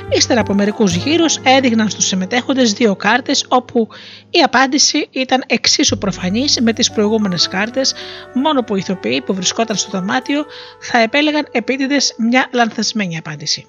[0.10, 3.88] Ύστερα από μερικούς γύρους έδειχναν στους συμμετέχοντες δύο κάρτες όπου
[4.30, 7.94] η απάντηση ήταν εξίσου προφανής με τις προηγούμενες κάρτες,
[8.34, 10.46] μόνο που οι ηθοποιοί που βρισκόταν στο δωμάτιο
[10.80, 13.68] θα επέλεγαν επίτηδες μια λανθασμένη απάντηση.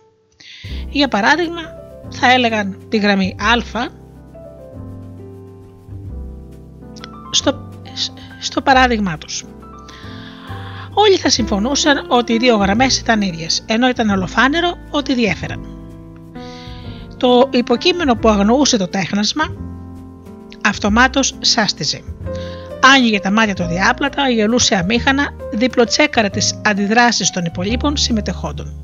[0.90, 1.62] Για παράδειγμα,
[2.10, 3.88] θα έλεγαν τη γραμμή Α
[7.34, 7.70] στο,
[8.40, 9.44] στο παράδειγμά τους
[10.94, 15.66] όλοι θα συμφωνούσαν ότι οι δύο γραμμές ήταν ίδιες, ενώ ήταν ολοφάνερο ότι διέφεραν.
[17.16, 19.44] Το υποκείμενο που αγνοούσε το τέχνασμα
[20.64, 22.00] αυτομάτως σάστιζε.
[22.94, 28.74] Άνοιγε τα μάτια του διάπλατα, γελούσε αμήχανα, διπλοτσέκαρε τις αντιδράσεις των υπολείπων συμμετεχόντων.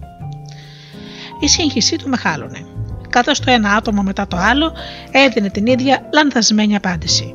[1.40, 2.66] Η σύγχυσή του μεγάλωνε,
[3.08, 4.72] καθώς το ένα άτομο μετά το άλλο
[5.10, 7.34] έδινε την ίδια λανθασμένη απάντηση.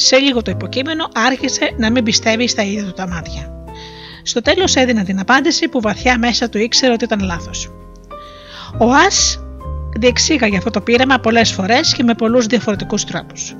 [0.00, 3.64] Σε λίγο το υποκείμενο άρχισε να μην πιστεύει στα ίδια του τα μάτια.
[4.22, 7.70] Στο τέλος έδινε την απάντηση που βαθιά μέσα του ήξερε ότι ήταν λάθος.
[8.78, 9.06] Ο Α
[9.98, 13.54] διεξήγαγε αυτό το πείραμα πολλές φορές και με πολλούς διαφορετικούς τρόπους.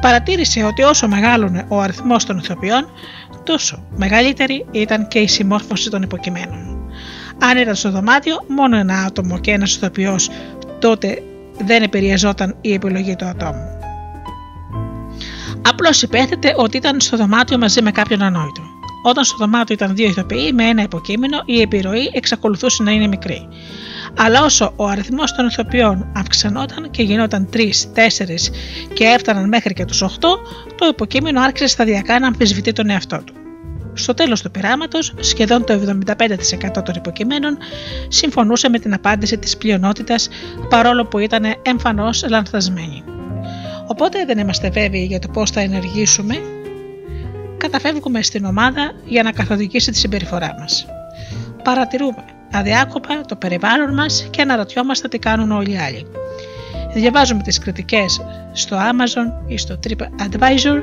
[0.00, 2.90] Παρατήρησε ότι όσο μεγάλωνε ο αριθμός των ηθοποιών,
[3.44, 6.90] τόσο μεγαλύτερη ήταν και η συμμόρφωση των υποκειμένων.
[7.38, 10.30] Αν ήταν στο δωμάτιο μόνο ένα άτομο και ένας ηθοποιός,
[10.78, 11.22] τότε
[11.64, 13.75] δεν επηρεαζόταν η επιλογή του ατόμου.
[15.68, 18.62] Απλώς υπέθετε ότι ήταν στο δωμάτιο μαζί με κάποιον ανόητο.
[19.02, 23.48] Όταν στο δωμάτιο ήταν δύο ηθοποιοί με ένα υποκείμενο, η επιρροή εξακολουθούσε να είναι μικρή.
[24.16, 28.50] Αλλά όσο ο αριθμός των ηθοποιών αυξανόταν και γινόταν 3, 4
[28.92, 30.08] και έφταναν μέχρι και τους 8,
[30.76, 33.34] το υποκείμενο άρχισε σταδιακά να αμφισβητεί τον εαυτό του.
[33.94, 37.58] Στο τέλος του πειράματος, σχεδόν το 75% των υποκειμένων
[38.08, 40.28] συμφωνούσε με την απάντηση της πλειονότητας
[40.68, 43.15] παρόλο που ήταν εμφανώς λανθασμένη.
[43.86, 46.40] Οπότε δεν είμαστε βέβαιοι για το πώς θα ενεργήσουμε
[47.56, 50.86] καταφεύγουμε στην ομάδα για να καθοδηγήσει τη συμπεριφορά μας.
[51.62, 56.06] Παρατηρούμε αδιάκοπα το περιβάλλον μας και αναρωτιόμαστε τι κάνουν όλοι οι άλλοι.
[56.94, 58.20] Διαβάζουμε τις κριτικές
[58.52, 60.82] στο Amazon ή στο TripAdvisor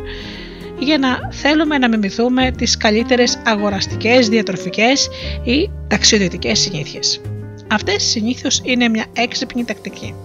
[0.80, 5.10] για να θέλουμε να μιμηθούμε τις καλύτερες αγοραστικές, διατροφικές
[5.44, 7.22] ή ταξιδιωτικές συνήθειες.
[7.68, 10.16] Αυτές συνήθως είναι μια έξυπνη τακτική.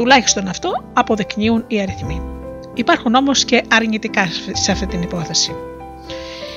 [0.00, 2.22] Τουλάχιστον αυτό αποδεικνύουν οι αριθμοί.
[2.74, 5.52] Υπάρχουν όμως και αρνητικά σε αυτή την υπόθεση.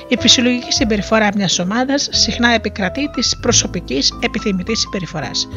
[0.08, 5.48] Η φυσιολογική συμπεριφορά μιας ομάδας συχνά επικρατεί της προσωπικής επιθυμητής συμπεριφοράς.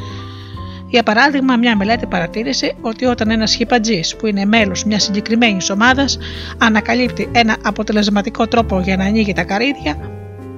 [0.90, 6.18] Για παράδειγμα, μια μελέτη παρατήρησε ότι όταν ένας χιπατζής που είναι μέλος μιας συγκεκριμένης ομάδας
[6.58, 9.96] ανακαλύπτει ένα αποτελεσματικό τρόπο για να ανοίγει τα καρύδια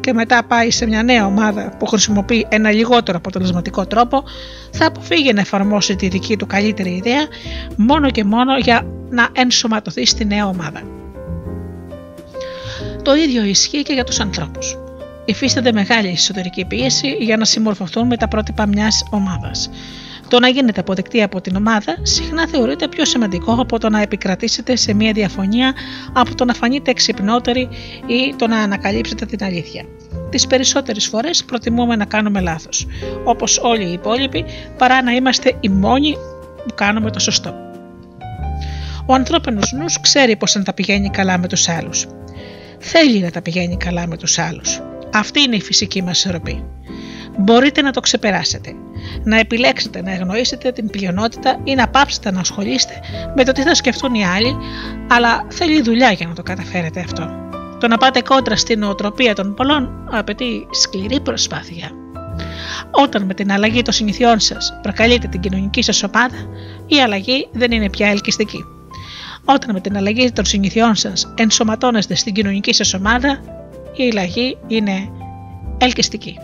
[0.09, 4.23] και μετά πάει σε μια νέα ομάδα που χρησιμοποιεί ένα λιγότερο αποτελεσματικό τρόπο,
[4.71, 7.27] θα αποφύγει να εφαρμόσει τη δική του καλύτερη ιδέα
[7.75, 10.81] μόνο και μόνο για να ενσωματωθεί στη νέα ομάδα.
[13.01, 14.77] Το ίδιο ισχύει και για τους ανθρώπους.
[15.25, 19.69] Υφίσταται μεγάλη εσωτερική πίεση για να συμμορφωθούν με τα πρότυπα μιας ομάδας.
[20.27, 24.75] Το να γίνετε αποδεκτοί από την ομάδα συχνά θεωρείται πιο σημαντικό από το να επικρατήσετε
[24.75, 25.73] σε μια διαφωνία
[26.13, 27.69] από το να φανείτε εξυπνότεροι
[28.07, 29.85] ή το να ανακαλύψετε την αλήθεια.
[30.29, 32.87] Τις περισσότερες φορές προτιμούμε να κάνουμε λάθος,
[33.23, 34.45] όπως όλοι οι υπόλοιποι,
[34.77, 36.15] παρά να είμαστε οι μόνοι
[36.67, 37.53] που κάνουμε το σωστό.
[39.05, 42.07] Ο ανθρώπινος νους ξέρει πώ να τα πηγαίνει καλά με τους άλλους.
[42.79, 44.81] Θέλει να τα πηγαίνει καλά με τους άλλους.
[45.13, 46.63] Αυτή είναι η φυσική μας ισορροπή.
[47.37, 48.73] Μπορείτε να το ξεπεράσετε.
[49.23, 52.93] Να επιλέξετε να εγνοήσετε την πλειονότητα ή να πάψετε να ασχολείστε
[53.35, 54.55] με το τι θα σκεφτούν οι άλλοι,
[55.07, 57.29] αλλά θέλει δουλειά για να το καταφέρετε αυτό.
[57.79, 61.91] Το να πάτε κόντρα στην νοοτροπία των πολλών απαιτεί σκληρή προσπάθεια.
[62.91, 66.37] Όταν με την αλλαγή των συνηθιών σας προκαλείτε την κοινωνική σας ομάδα,
[66.87, 68.65] η αλλαγή δεν είναι πια ελκυστική.
[69.45, 73.39] Όταν με την αλλαγή των συνηθιών σας ενσωματώνεστε στην κοινωνική σας ομάδα,
[73.95, 75.09] η αλλαγή είναι
[75.77, 76.37] ελκυστική.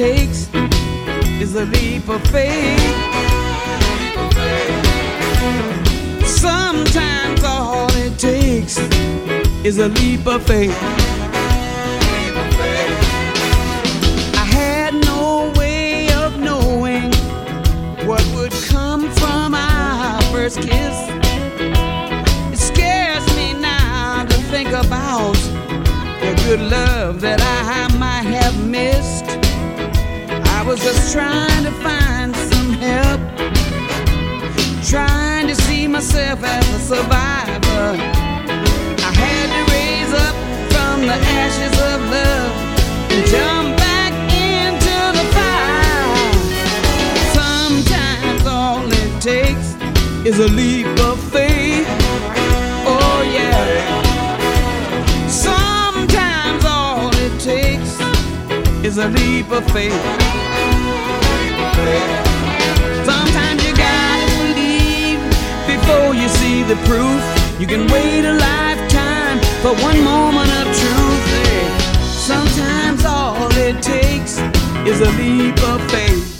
[0.00, 0.48] Takes
[1.42, 2.80] is a leap of faith.
[6.24, 8.78] Sometimes all it takes
[9.62, 10.74] is a leap of faith.
[14.42, 17.12] I had no way of knowing
[18.06, 21.09] what would come from our first kiss.
[26.56, 29.24] Good love that I might have missed.
[30.56, 33.20] I was just trying to find some help,
[34.84, 37.86] trying to see myself as a survivor.
[39.08, 40.36] I had to raise up
[40.72, 42.52] from the ashes of love
[43.12, 44.12] and jump back
[44.50, 46.14] into the fire.
[47.32, 49.68] Sometimes all it takes
[50.26, 51.59] is a leap of faith.
[58.90, 60.02] Is a leap of faith.
[63.04, 65.20] Sometimes you gotta believe
[65.64, 67.22] before you see the proof.
[67.60, 71.26] You can wait a lifetime for one moment of truth.
[72.02, 74.38] Sometimes all it takes
[74.84, 76.39] is a leap of faith.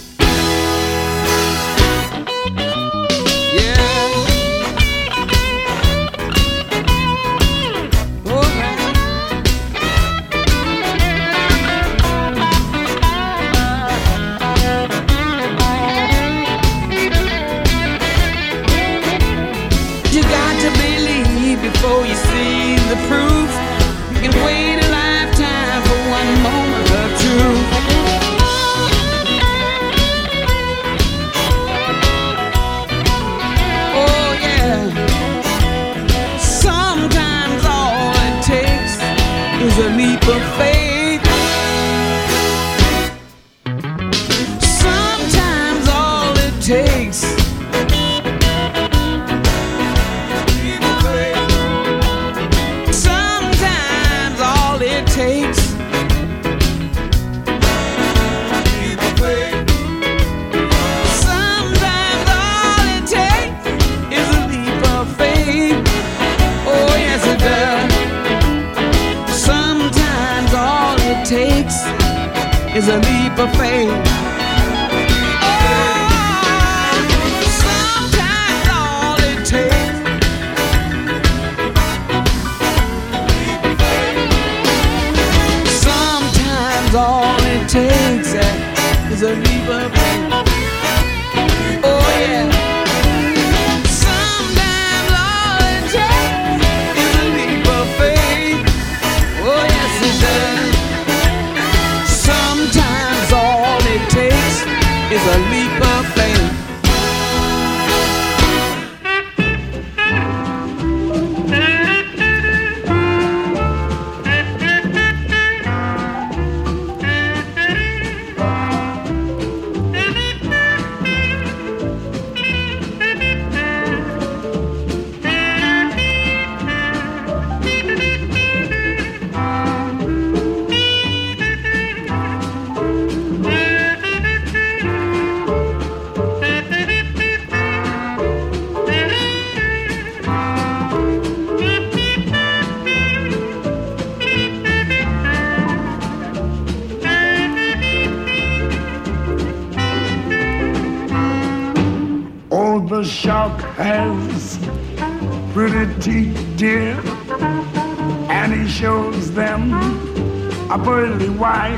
[160.71, 161.75] A pearly white.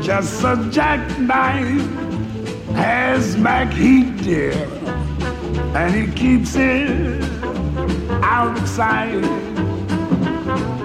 [0.00, 1.82] Just a jackknife
[2.76, 4.52] has back heat, dear,
[5.74, 7.24] and he keeps it
[8.22, 9.20] out of sight.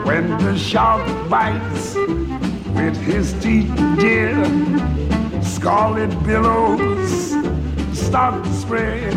[0.07, 1.93] When the shark bites
[2.73, 4.33] with his teeth, dear,
[5.43, 7.29] scarlet billows
[7.93, 9.13] start to spread.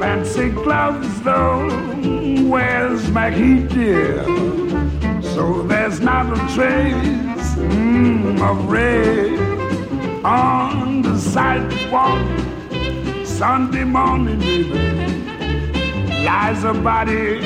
[0.00, 1.70] Fancy gloves, though,
[2.46, 4.65] where's Mackie, dear?
[5.36, 9.38] So there's not a trace mm, of red
[10.24, 12.26] on the sidewalk.
[13.26, 14.72] Sunday morning, baby,
[16.24, 17.44] lies a body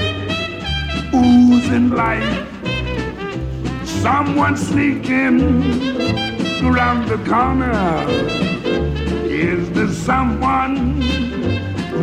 [1.13, 2.47] oozing life.
[3.85, 5.41] Someone sneaking
[6.65, 8.07] around the corner.
[9.27, 11.01] Is there someone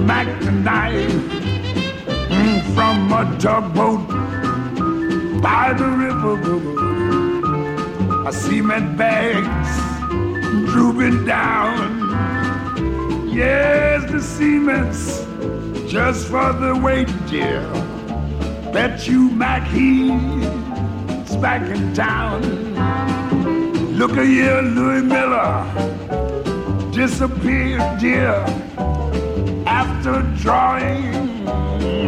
[0.05, 1.13] Mac the knife
[2.27, 4.16] mm, from a tugboat
[5.41, 6.37] by the river?
[8.27, 9.69] I cement bags
[10.71, 12.07] drooping down.
[13.29, 15.25] Yes, the cement's
[15.91, 17.61] just for the weight, dear.
[18.73, 19.63] Bet you Mac
[21.41, 22.41] back in town.
[23.97, 25.65] Look a here, Louis Miller
[26.91, 28.33] disappeared, dear,
[29.67, 31.47] after drawing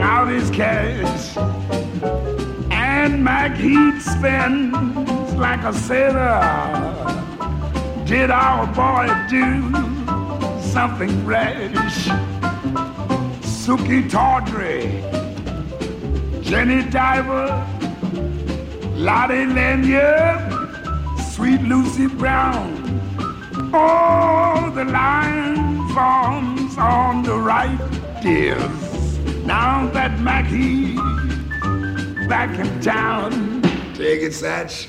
[0.02, 1.36] out his cash.
[3.12, 4.72] And Mac he'd spend
[5.38, 6.42] like a sailor.
[8.06, 9.72] Did our boy do
[10.62, 12.06] something rash?
[13.42, 15.02] Suki Tawdry,
[16.44, 17.48] Jenny Diver,
[18.96, 20.40] Lottie Lanyard,
[21.32, 22.70] Sweet Lucy Brown.
[23.74, 27.80] Oh, the line forms on the right,
[28.22, 29.18] dears.
[29.46, 30.96] Now that Mackie
[32.30, 33.62] back in town.
[33.96, 34.88] Take it, Satch.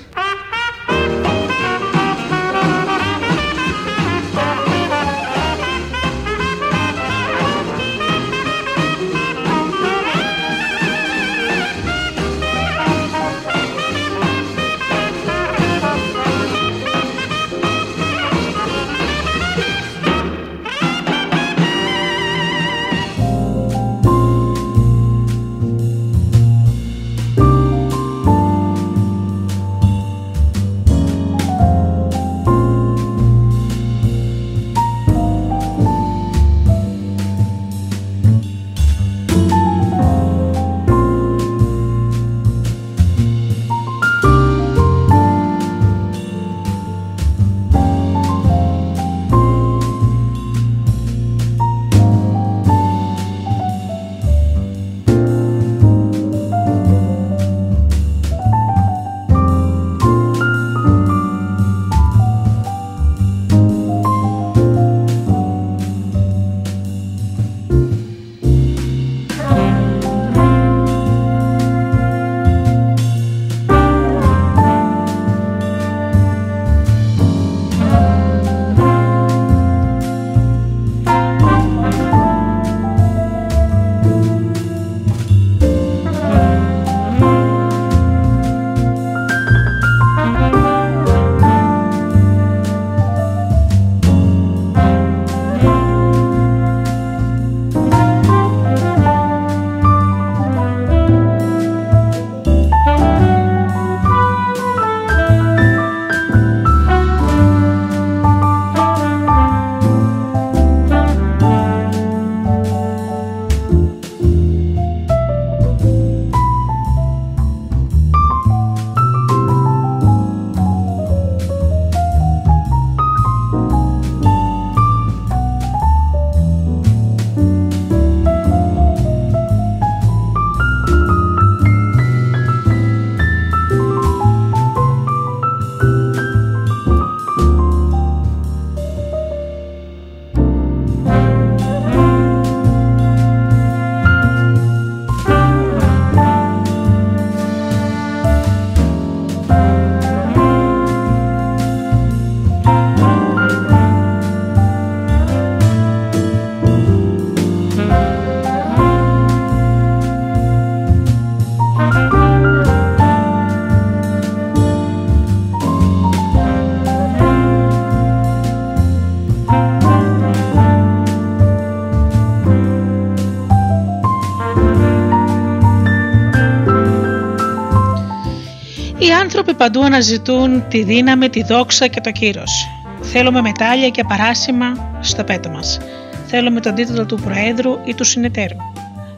[179.60, 182.68] Παντού αναζητούν τη δύναμη, τη δόξα και το κύρος.
[183.00, 185.78] Θέλουμε μετάλλια και παράσημα στο πέτο μας.
[186.26, 188.56] Θέλουμε τον τίτλο του Προέδρου ή του Συνεταίρου.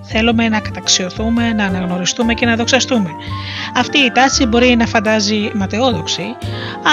[0.03, 3.11] Θέλουμε να καταξιωθούμε, να αναγνωριστούμε και να δοξαστούμε.
[3.75, 6.37] Αυτή η τάση μπορεί να φαντάζει ματαιόδοξη,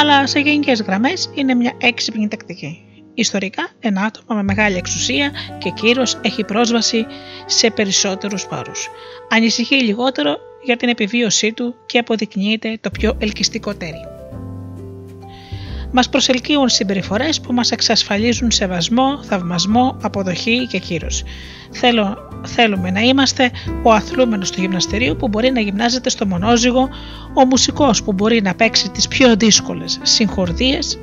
[0.02, 2.84] αλλά σε γενικές γραμμές είναι μια έξυπνη τακτική.
[3.14, 7.06] Ιστορικά, ένα άτομο με μεγάλη εξουσία και κύρος έχει πρόσβαση
[7.46, 8.88] σε περισσότερους πόρους.
[9.30, 10.38] Ανησυχεί λιγότερο
[10.70, 14.06] για την επιβίωσή του και αποδεικνύεται το πιο ελκυστικό τέρι.
[15.92, 21.24] Μας προσελκύουν συμπεριφορές που μας εξασφαλίζουν σεβασμό, θαυμασμό, αποδοχή και κύρος.
[21.72, 23.52] Θέλω, θέλουμε να είμαστε
[23.84, 26.90] ο αθλούμενος του γυμναστηρίου που μπορεί να γυμνάζεται στο μονόζυγο,
[27.34, 31.00] ο μουσικός που μπορεί να παίξει τις πιο δύσκολες συγχορδίες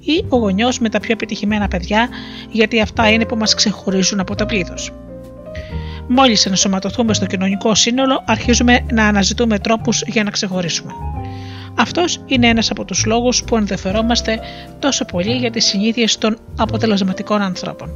[0.00, 2.08] ή ο γονιός με τα πιο επιτυχημένα παιδιά
[2.50, 4.92] γιατί αυτά είναι που μας ξεχωρίζουν από το πλήθος.
[6.08, 10.92] Μόλις ενσωματωθούμε στο κοινωνικό σύνολο αρχίζουμε να αναζητούμε τρόπους για να ξεχωρίσουμε.
[11.78, 14.40] Αυτός είναι ένας από τους λόγους που ενδιαφερόμαστε
[14.78, 17.88] τόσο πολύ για τις συνήθειες των αποτελεσματικών ανθρώπων.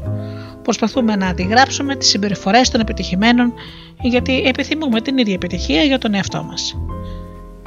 [0.62, 3.52] Προσπαθούμε να αντιγράψουμε τις συμπεριφορές των επιτυχημένων
[4.00, 6.76] γιατί επιθυμούμε την ίδια επιτυχία για τον εαυτό μας.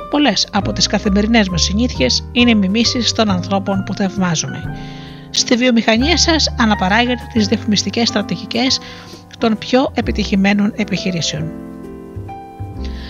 [0.10, 4.78] Πολλές από τις καθημερινές μας συνήθειες είναι μιμήσεις των ανθρώπων που θαυμάζουμε.
[5.36, 8.80] Στη βιομηχανία σας αναπαράγετε τις διαφημιστικές στρατηγικές
[9.38, 11.52] των πιο επιτυχημένων επιχειρήσεων.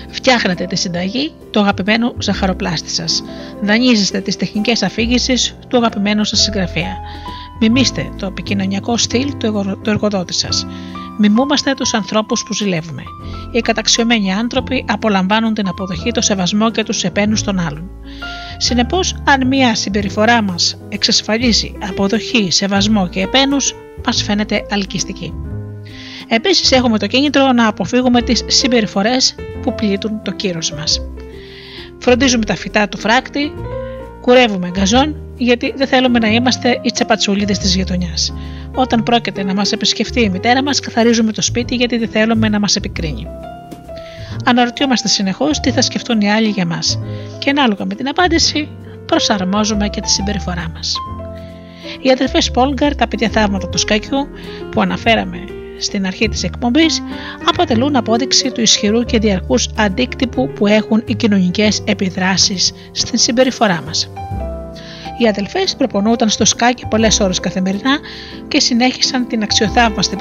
[0.10, 3.24] Φτιάχνετε τη συνταγή του αγαπημένου ζαχαροπλάστη σας.
[3.62, 6.98] Δανείζεστε τις τεχνικές αφήγηση του αγαπημένου σας συγγραφέα.
[7.60, 10.68] Μιμήστε το επικοινωνιακό στυλ του εργοδότη σας.
[11.18, 13.04] Μιμούμαστε τους ανθρώπους που ζηλεύουμε.
[13.52, 17.90] Οι καταξιωμένοι άνθρωποι απολαμβάνουν την αποδοχή, το σεβασμό και τους επένους των άλλων.
[18.64, 25.34] Συνεπώς, αν μια συμπεριφορά μας εξασφαλίζει αποδοχή, σεβασμό και επένους, μας φαίνεται αλκυστική.
[26.28, 31.01] Επίσης, έχουμε το κίνητρο να αποφύγουμε τις συμπεριφορές που πλήττουν το κύρος μας.
[31.97, 33.51] Φροντίζουμε τα φυτά του φράκτη,
[34.22, 38.34] κουρεύουμε γκαζόν γιατί δεν θέλουμε να είμαστε οι τσαπατσούλιδε της γειτονιάς.
[38.76, 42.59] Όταν πρόκειται να μας επισκεφτεί η μητέρα μας, καθαρίζουμε το σπίτι γιατί δεν θέλουμε να
[42.59, 43.28] μας επικρίνει.
[44.46, 47.00] Αναρωτιόμαστε συνεχώς τι θα σκεφτούν οι άλλοι για μας
[47.40, 48.70] και ανάλογα με την απάντηση
[49.06, 50.96] προσαρμόζουμε και τη συμπεριφορά μας.
[52.02, 54.28] Οι αδερφές Πόλγκαρ, τα παιδιά θαύματα του Σκάκιου
[54.72, 55.38] που αναφέραμε
[55.78, 57.02] στην αρχή της εκπομπής
[57.50, 64.10] αποτελούν απόδειξη του ισχυρού και διαρκούς αντίκτυπου που έχουν οι κοινωνικές επιδράσεις στην συμπεριφορά μας.
[65.18, 68.00] Οι αδελφές προπονούνταν στο σκάκι πολλές ώρες καθημερινά
[68.48, 70.16] και συνέχισαν την αξιοθαύμαστη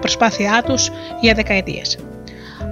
[0.00, 1.98] προσπάθειά τους για δεκαετίες.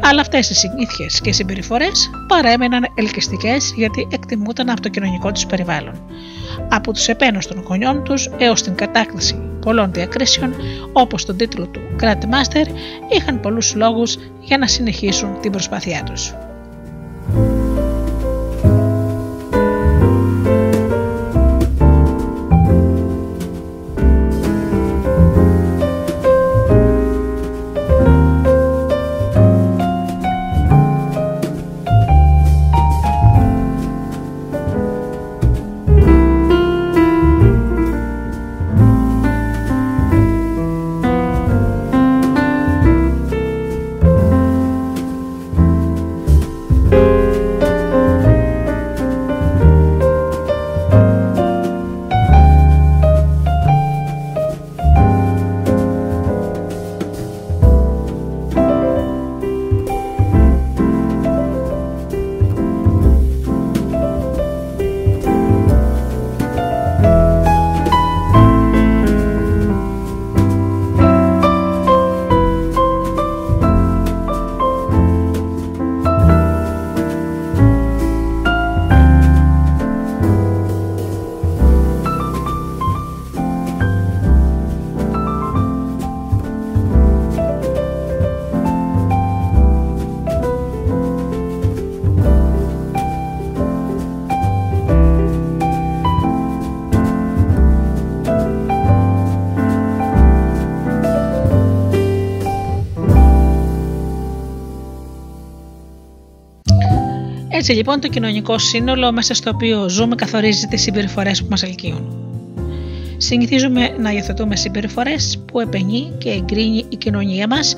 [0.02, 6.00] Αλλά αυτές οι συνήθειες και συμπεριφορές παρέμεναν ελκυστικές γιατί εκτιμούταν από το κοινωνικό τους περιβάλλον.
[6.68, 10.54] Από τους επένους των γονιών τους έως την κατάκτηση πολλών διακρίσεων,
[10.92, 12.66] όπως τον τίτλο του Grandmaster,
[13.08, 16.34] είχαν πολλούς λόγους για να συνεχίσουν την προσπάθειά τους.
[107.68, 112.16] Έτσι λοιπόν το κοινωνικό σύνολο μέσα στο οποίο ζούμε καθορίζει τις συμπεριφορές που μας ελκύουν.
[113.16, 117.76] Συνηθίζουμε να υιοθετούμε συμπεριφορές που επενεί και εγκρίνει η κοινωνία μας,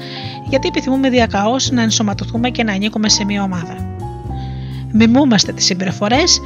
[0.48, 3.96] γιατί επιθυμούμε διακαώς να ενσωματωθούμε και να ανήκουμε σε μια ομάδα.
[4.92, 6.40] Μιμούμαστε τις συμπεριφορές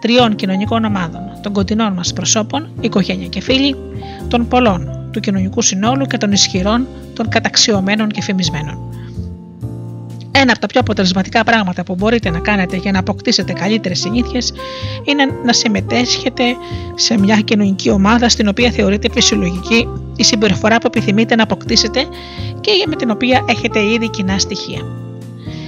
[0.00, 3.76] τριών κοινωνικών ομάδων: των κοντινών μας προσώπων, οικογένεια και φίλοι,
[4.28, 8.83] των πολλών του κοινωνικού συνόλου και των ισχυρών, των καταξιωμένων και φημισμένων.
[10.44, 14.52] Ένα από τα πιο αποτελεσματικά πράγματα που μπορείτε να κάνετε για να αποκτήσετε καλύτερες συνήθειες
[15.04, 16.42] είναι να συμμετέσχετε
[16.94, 22.06] σε μια κοινωνική ομάδα στην οποία θεωρείτε φυσιολογική η συμπεριφορά που επιθυμείτε να αποκτήσετε
[22.60, 24.80] και με την οποία έχετε ήδη κοινά στοιχεία.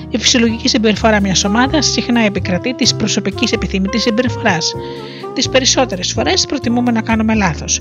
[0.09, 4.73] Η φυσιολογική συμπεριφορά μιας ομάδας συχνά επικρατεί της προσωπικής επιθυμητής συμπεριφοράς.
[5.35, 7.81] Τις περισσότερες φορές προτιμούμε να κάνουμε λάθος,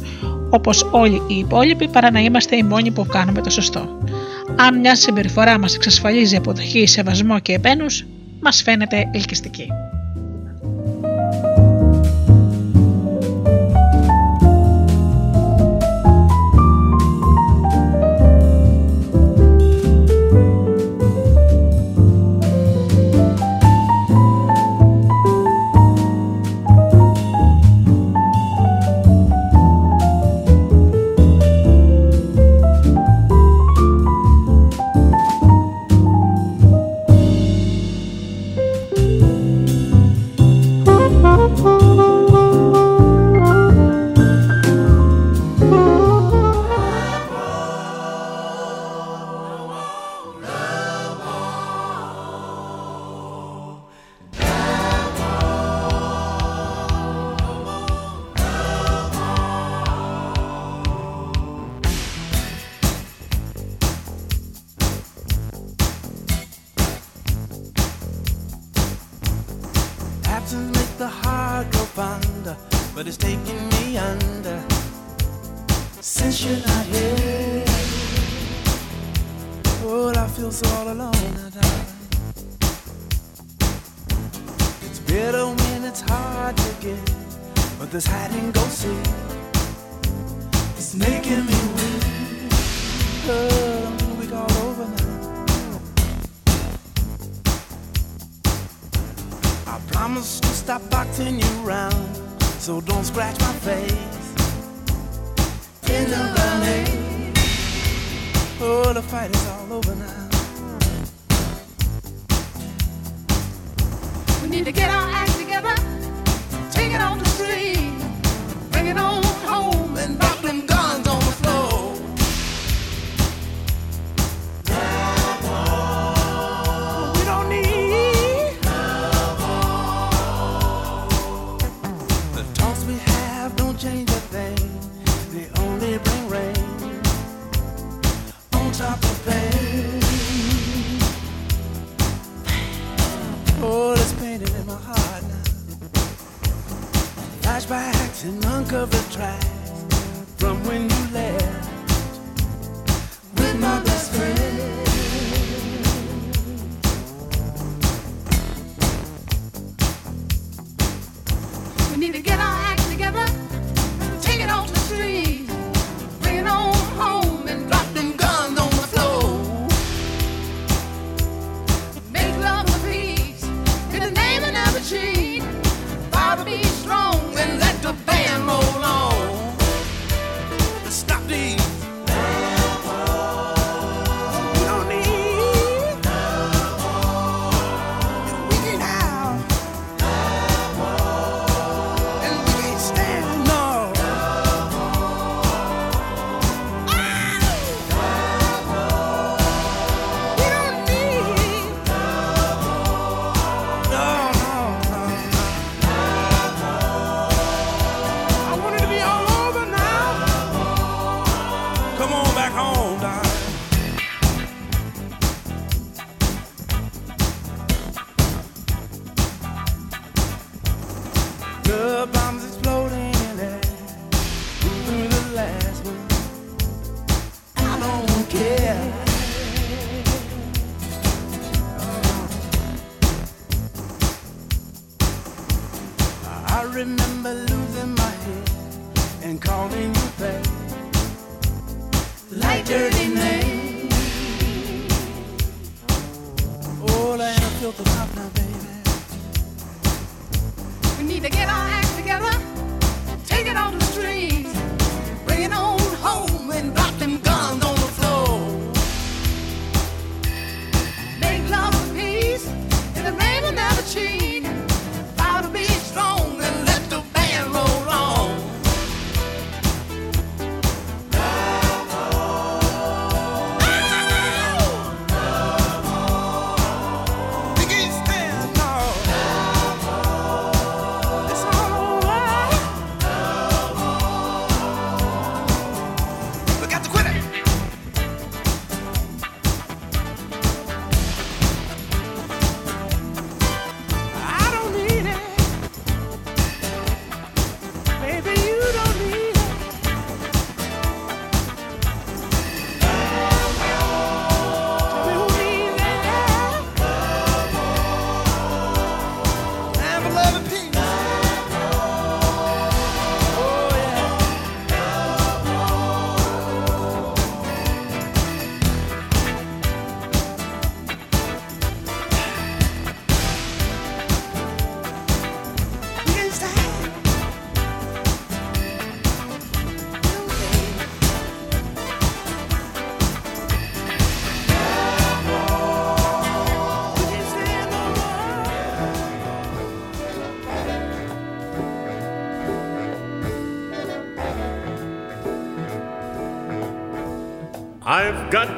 [0.49, 3.97] όπως όλοι οι υπόλοιποι παρά να είμαστε οι μόνοι που κάνουμε το σωστό.
[4.57, 8.05] Αν μια συμπεριφορά μας εξασφαλίζει αποδοχή, σεβασμό και επένους,
[8.39, 9.67] μας φαίνεται ελκυστική.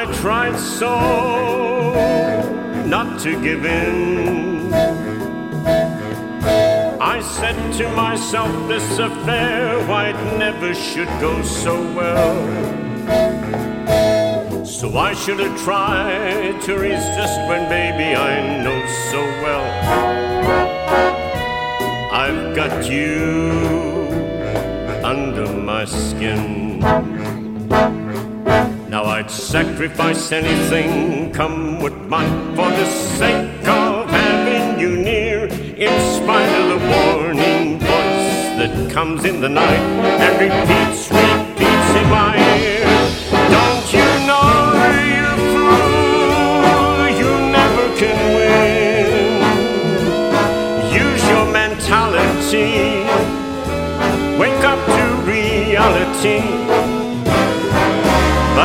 [0.00, 1.92] I tried so
[2.86, 4.72] not to give in.
[6.98, 12.34] I said to myself, this affair, why it never should go so well.
[14.64, 19.68] So I should have tried to resist when, baby, I know so well.
[22.10, 24.08] I've got you
[25.04, 26.69] under my skin.
[29.50, 36.68] Sacrifice anything, come what might, for the sake of having you near, in spite of
[36.68, 39.82] the warning voice that comes in the night
[40.22, 42.86] and repeats, repeats in my ear.
[43.50, 44.86] Don't you know
[45.18, 49.42] you fool, you never can win.
[50.94, 53.02] Use your mentality,
[54.38, 56.89] wake up to reality.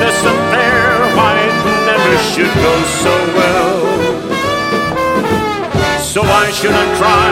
[0.00, 0.82] This affair,
[1.16, 1.56] why it
[1.90, 2.74] never should go
[3.04, 3.80] so well.
[6.00, 7.28] So I should have try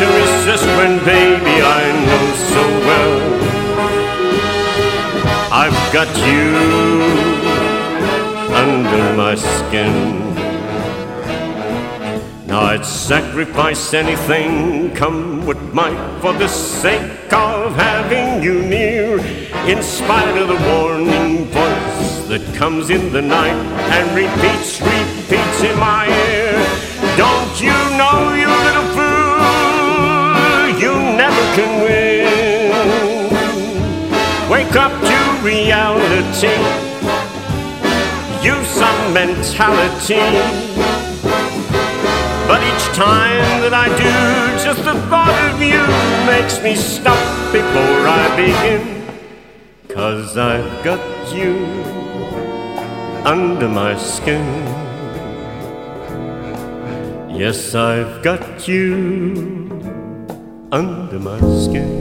[0.00, 3.16] to resist when, baby, I know so well.
[5.62, 6.46] I've got you
[8.62, 9.94] under my skin.
[12.46, 19.20] Now I'd sacrifice anything, come what might, for the sake of having you near.
[19.68, 21.79] In spite of the warning voice
[22.30, 23.58] that comes in the night
[23.90, 26.54] and repeats, repeats in my ear.
[27.18, 33.26] Don't you know, you little fool, you never can win.
[34.48, 36.54] Wake up to reality,
[38.46, 40.22] use some mentality.
[42.46, 45.82] But each time that I do, just the thought of you
[46.30, 47.18] makes me stop
[47.50, 49.00] before I begin.
[49.88, 51.00] Cause I've got
[51.34, 51.99] you
[53.30, 54.44] under my skin.
[57.30, 59.70] Yes, I've got you
[60.72, 61.99] under my skin.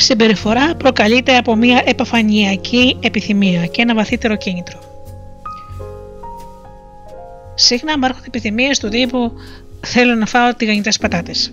[0.00, 4.78] Συμπεριφορά προκαλείται από μια επαφανειακή επιθυμία και ένα βαθύτερο κίνητρο.
[7.54, 9.32] Συχνά μου έρχονται επιθυμίες του τύπου
[9.86, 11.52] Θέλω να φάω τηγανιτές πατάτες.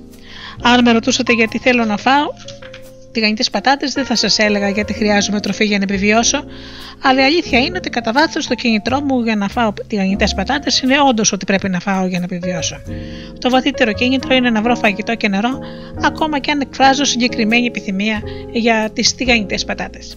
[0.61, 2.25] Αν με ρωτούσατε γιατί θέλω να φάω
[3.11, 6.43] τηγανιτές πατάτες, δεν θα σας έλεγα γιατί χρειάζομαι τροφή για να επιβιώσω,
[7.01, 10.81] αλλά η αλήθεια είναι ότι κατά βάθος το κίνητρό μου για να φάω τηγανιτές πατάτες
[10.81, 12.81] είναι όντως ότι πρέπει να φάω για να επιβιώσω.
[13.39, 15.59] Το βαθύτερο κίνητρο είναι να βρω φαγητό και νερό,
[16.03, 18.21] ακόμα και αν εκφράζω συγκεκριμένη επιθυμία
[18.51, 20.15] για τις τηγανιτές πατάτες.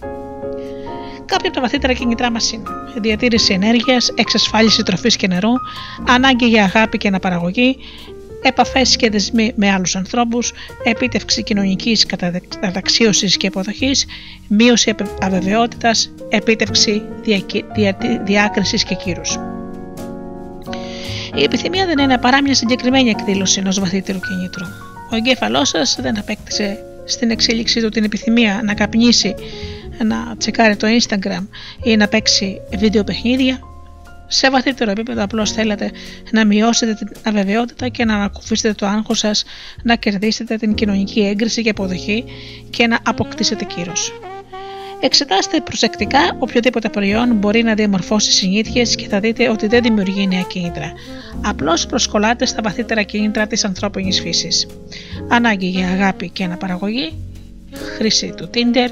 [1.25, 2.63] Κάποια από τα βαθύτερα κίνητρά μας είναι
[2.95, 5.51] διατήρηση ενέργειας, εξασφάλιση τροφής και νερού,
[6.07, 7.77] ανάγκη για αγάπη και αναπαραγωγή,
[8.41, 10.53] επαφές και δεσμοί με άλλους ανθρώπους,
[10.83, 12.05] επίτευξη κοινωνικής
[12.59, 13.91] καταξίωση και αποδοχή,
[14.47, 17.01] μείωση αβεβαιότητας, επίτευξη
[18.23, 19.39] διάκρισης και κύρους.
[21.35, 24.65] Η επιθυμία δεν είναι παρά μια συγκεκριμένη εκδήλωση ενός βαθύτερου κινήτρου.
[25.11, 29.35] Ο εγκέφαλός σας δεν απέκτησε στην εξέλιξή του την επιθυμία να καπνίσει,
[30.03, 31.47] να τσεκάρει το Instagram
[31.83, 33.59] ή να παίξει βίντεο παιχνίδια.
[34.33, 35.91] Σε βαθύτερο επίπεδο απλώς θέλετε
[36.31, 39.43] να μειώσετε την αβεβαιότητα και να ανακουφίσετε το άγχος σας,
[39.83, 42.23] να κερδίσετε την κοινωνική έγκριση και αποδοχή
[42.69, 44.13] και να αποκτήσετε κύρος.
[44.99, 50.41] Εξετάστε προσεκτικά οποιοδήποτε προϊόν μπορεί να διαμορφώσει συνήθειες και θα δείτε ότι δεν δημιουργεί νέα
[50.41, 50.91] κίνητρα.
[51.41, 54.67] Απλώς προσκολάτε στα βαθύτερα κίνητρα της ανθρώπινης φύσης.
[55.29, 57.13] Ανάγκη για αγάπη και αναπαραγωγή,
[57.97, 58.89] χρήση του Tinder,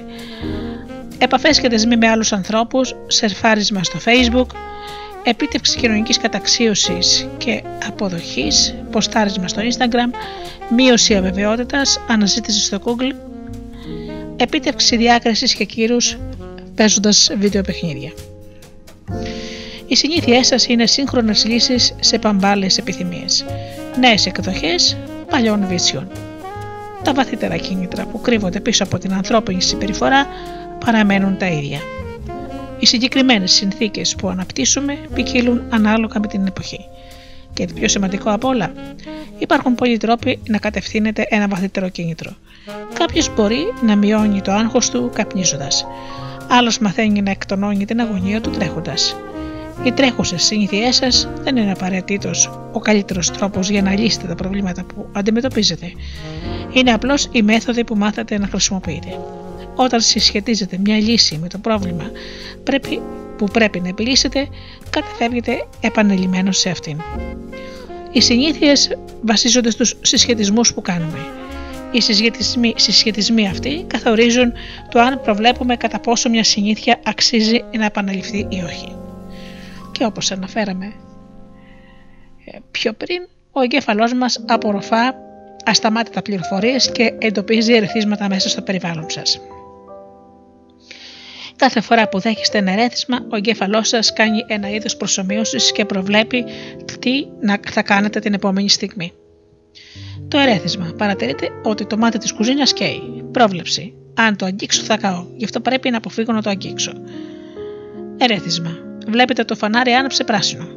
[1.18, 4.48] επαφές και δεσμοί με άλλους ανθρώπους, σερφάρισμα στο Facebook,
[5.30, 10.14] επίτευξη κοινωνικής καταξίωσης και αποδοχής, ποστάρισμα στο Instagram,
[10.76, 13.15] μείωση αβεβαιότητας, αναζήτηση στο Google,
[14.38, 16.18] επίτευξη διάκρισης και κύρους
[16.76, 18.11] παίζοντας βίντεο παιχνίδια.
[19.88, 23.45] Οι συνήθειέ σας είναι σύγχρονες λύσεις σε παμπάλες επιθυμίες,
[23.99, 24.97] νέες εκδοχές
[25.30, 26.07] παλιών βίσιων.
[27.03, 30.27] Τα βαθύτερα κίνητρα που κρύβονται πίσω από την ανθρώπινη συμπεριφορά
[30.85, 31.80] παραμένουν τα ίδια.
[32.80, 36.80] Οι συγκεκριμένες συνθήκες που αναπτύσσουμε ποικίλουν ανάλογα με την εποχή.
[37.53, 38.72] Και το πιο σημαντικό απ' όλα,
[39.38, 42.31] υπάρχουν πολλοί τρόποι να κατευθύνεται ένα βαθύτερο κίνητρο.
[42.93, 45.85] Κάποιος μπορεί να μειώνει το άγχος του καπνίζοντας.
[46.49, 49.15] Άλλος μαθαίνει να εκτονώνει την αγωνία του τρέχοντας.
[49.84, 54.84] Οι τρέχουσες συνήθειές σας δεν είναι απαραίτητος ο καλύτερος τρόπος για να λύσετε τα προβλήματα
[54.84, 55.91] που αντιμετωπίζετε.
[56.73, 59.07] Είναι απλώς η μέθοδοι που μάθατε να χρησιμοποιείτε.
[59.76, 62.12] Όταν συσχετίζετε μια λύση με το πρόβλημα
[62.64, 63.02] πρέπει,
[63.38, 64.48] που πρέπει να επιλύσετε,
[64.90, 67.02] κατεφεύγετε επανελειμμένο σε αυτήν.
[68.12, 71.18] Οι συνήθειες βασίζονται στους συσχετισμούς που κάνουμε.
[71.91, 74.54] Οι συσχετισμοί, συσχετισμοί αυτοί καθορίζουν
[74.90, 78.96] το αν προβλέπουμε κατά πόσο μια συνήθεια αξίζει να επαναληφθεί ή όχι.
[79.91, 80.86] Και όπως αναφέραμε
[82.46, 85.16] ε, πιο πριν, ο εγκέφαλός μας απορροφά
[85.66, 89.41] ασταμάτητα πληροφορίες και εντοπίζει ερεθίσματα μέσα στο περιβάλλον σας.
[91.60, 96.45] Κάθε φορά που δέχεστε ένα ερέθισμα, ο εγκέφαλός σας κάνει ένα είδος προσωμείωσης και προβλέπει
[96.99, 97.26] τι
[97.72, 99.14] θα κάνετε την επόμενη στιγμή.
[100.27, 100.94] Το ερέθισμα.
[100.98, 103.23] Παρατηρείτε ότι το μάτι της κουζίνας καίει.
[103.31, 103.94] Πρόβλεψη.
[104.14, 106.91] Αν το αγγίξω θα καώ, γι' αυτό πρέπει να αποφύγω να το αγγίξω.
[108.18, 108.77] Ερέθισμα.
[109.07, 110.68] Βλέπετε το φανάρι άναψε πράσινο.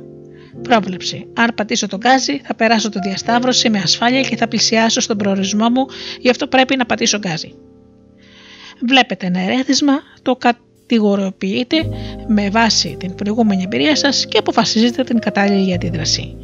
[0.62, 1.26] Πρόβλεψη.
[1.34, 5.68] Αν πατήσω τον γκάζι, θα περάσω το διασταύρωση με ασφάλεια και θα πλησιάσω στον προορισμό
[5.68, 5.86] μου,
[6.20, 7.54] γι' αυτό πρέπει να πατήσω γκάζι.
[8.86, 9.92] Βλέπετε ένα ερέθισμα,
[10.22, 10.36] το
[10.93, 11.77] κατηγοριοποιείτε
[12.27, 16.36] με βάση την προηγούμενη εμπειρία σας και αποφασίζετε την κατάλληλη αντίδραση.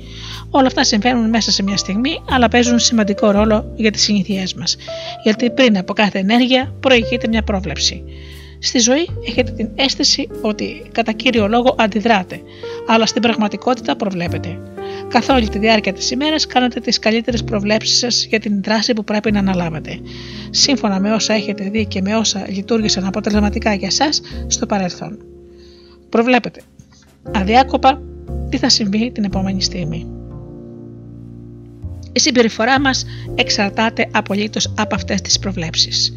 [0.50, 4.76] Όλα αυτά συμβαίνουν μέσα σε μια στιγμή, αλλά παίζουν σημαντικό ρόλο για τις συνήθειές μας.
[5.22, 8.02] Γιατί πριν από κάθε ενέργεια προηγείται μια πρόβλεψη.
[8.58, 12.40] Στη ζωή έχετε την αίσθηση ότι κατά κύριο λόγο αντιδράτε,
[12.86, 14.58] αλλά στην πραγματικότητα προβλέπετε.
[15.08, 19.04] Καθ' όλη τη διάρκεια της ημέρας κάνετε τις καλύτερες προβλέψεις σας για την δράση που
[19.04, 20.00] πρέπει να αναλάβετε,
[20.50, 24.08] σύμφωνα με όσα έχετε δει και με όσα λειτουργήσαν αποτελεσματικά για εσά
[24.46, 25.18] στο παρελθόν.
[26.08, 26.60] Προβλέπετε
[27.32, 28.02] αδιάκοπα
[28.48, 30.06] τι θα συμβεί την επόμενη στιγμή.
[32.12, 33.04] Η συμπεριφορά μας
[33.34, 36.12] εξαρτάται απολύτως από αυτές τις προβλέψεις.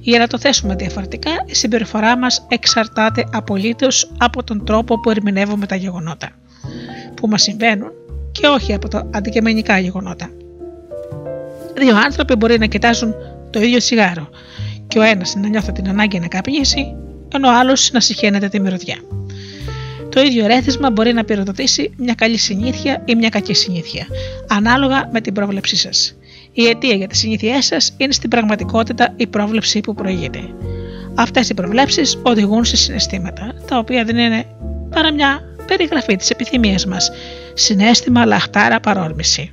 [0.00, 5.66] Για να το θέσουμε διαφορετικά, η συμπεριφορά μας εξαρτάται απολύτως από τον τρόπο που ερμηνεύουμε
[5.66, 6.30] τα γεγονότα
[7.14, 7.97] που μας συμβαίνουν
[8.40, 10.30] και όχι από τα αντικειμενικά γεγονότα.
[11.74, 13.14] Δύο άνθρωποι μπορεί να κοιτάζουν
[13.50, 14.28] το ίδιο σιγάρο
[14.88, 16.96] και ο ένας να νιώθει την ανάγκη να καπνίσει,
[17.34, 18.96] ενώ ο άλλος να συχαίνεται τη μυρωδιά.
[20.08, 24.06] Το ίδιο ερέθισμα μπορεί να πυροδοτήσει μια καλή συνήθεια ή μια κακή συνήθεια,
[24.48, 26.16] ανάλογα με την πρόβλεψή σας.
[26.52, 30.40] Η αιτία για τις συνήθειές σας είναι στην πραγματικότητα η πρόβλεψη που προηγείται.
[31.14, 34.44] Αυτές οι προβλέψεις οδηγούν σε συναισθήματα, τα οποία δεν είναι
[34.90, 37.10] παρά μια περιγραφή της επιθυμίας μας.
[37.58, 39.52] Συνέστημα, λαχτάρα, παρόρμηση.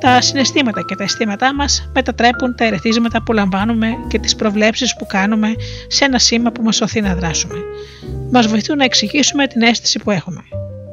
[0.00, 5.06] Τα συναισθήματα και τα αισθήματά μας μετατρέπουν τα ερεθίσματα που λαμβάνουμε και τις προβλέψεις που
[5.06, 5.54] κάνουμε
[5.88, 7.54] σε ένα σήμα που μας σωθεί να δράσουμε.
[8.30, 10.42] Μας βοηθούν να εξηγήσουμε την αίσθηση που έχουμε.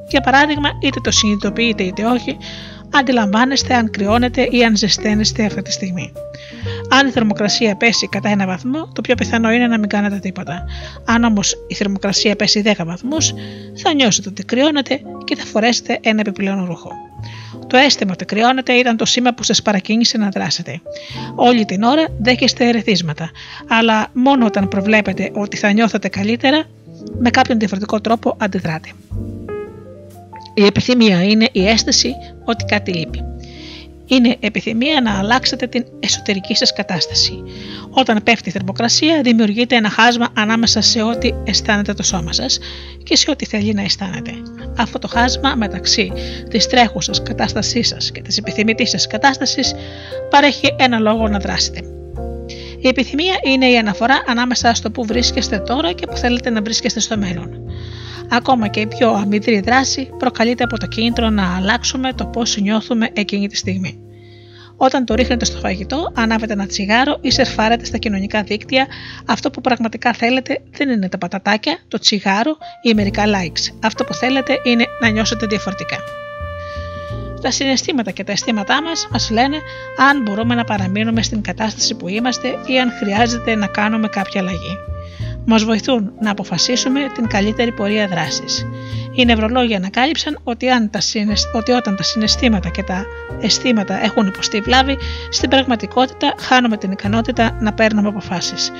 [0.09, 2.37] Για παράδειγμα, είτε το συνειδητοποιείτε είτε όχι,
[2.93, 6.11] αντιλαμβάνεστε αν κρυώνετε ή αν ζεσταίνεστε αυτή τη στιγμή.
[6.89, 10.65] Αν η θερμοκρασία πέσει κατά ένα βαθμό, το πιο πιθανό είναι να μην κάνετε τίποτα.
[11.05, 13.33] Αν όμως η θερμοκρασία πέσει 10 βαθμούς,
[13.75, 16.91] θα νιώσετε ότι κρυώνετε και θα φορέσετε ένα επιπλέον ρούχο.
[17.67, 20.81] Το αίσθημα ότι κρυώνεται ήταν το σήμα που σας παρακίνησε να δράσετε.
[21.35, 23.31] Όλη την ώρα δέχεστε ερεθίσματα,
[23.67, 26.63] αλλά μόνο όταν προβλέπετε ότι θα νιώθετε καλύτερα,
[27.19, 28.89] με κάποιον διαφορετικό τρόπο αντιδράτε.
[30.57, 32.13] Η επιθυμία είναι η αίσθηση
[32.45, 33.23] ότι κάτι λείπει.
[34.05, 37.43] Είναι επιθυμία να αλλάξετε την εσωτερική σας κατάσταση.
[37.89, 42.59] Όταν πέφτει η θερμοκρασία δημιουργείται ένα χάσμα ανάμεσα σε ό,τι αισθάνεται το σώμα σας
[43.03, 44.31] και σε ό,τι θέλει να αισθάνετε.
[44.77, 46.11] Αυτό το χάσμα μεταξύ
[46.49, 49.73] της τρέχουσας κατάστασής σας και της επιθυμητής σας κατάστασης
[50.29, 51.81] παρέχει ένα λόγο να δράσετε.
[52.79, 56.99] Η επιθυμία είναι η αναφορά ανάμεσα στο που βρίσκεστε τώρα και που θέλετε να βρίσκεστε
[56.99, 57.61] στο μέλλον
[58.29, 63.09] ακόμα και η πιο αμυδρή δράση προκαλείται από το κίνητρο να αλλάξουμε το πώς νιώθουμε
[63.13, 63.99] εκείνη τη στιγμή.
[64.77, 68.87] Όταν το ρίχνετε στο φαγητό, ανάβετε ένα τσιγάρο ή σερφάρετε στα κοινωνικά δίκτυα,
[69.25, 73.75] αυτό που πραγματικά θέλετε δεν είναι τα πατατάκια, το τσιγάρο ή μερικά likes.
[73.83, 75.97] Αυτό που θέλετε είναι να νιώσετε διαφορετικά.
[77.41, 79.57] Τα συναισθήματα και τα αισθήματά μας μας λένε
[80.09, 84.77] αν μπορούμε να παραμείνουμε στην κατάσταση που είμαστε ή αν χρειάζεται να κάνουμε κάποια αλλαγή
[85.49, 88.65] μας βοηθούν να αποφασίσουμε την καλύτερη πορεία δράσης.
[89.15, 90.67] Οι νευρολόγοι ανακάλυψαν ότι,
[91.71, 93.05] όταν τα συναισθήματα και τα
[93.41, 94.97] αισθήματα έχουν υποστεί βλάβη,
[95.29, 98.71] στην πραγματικότητα χάνουμε την ικανότητα να παίρνουμε αποφάσεις.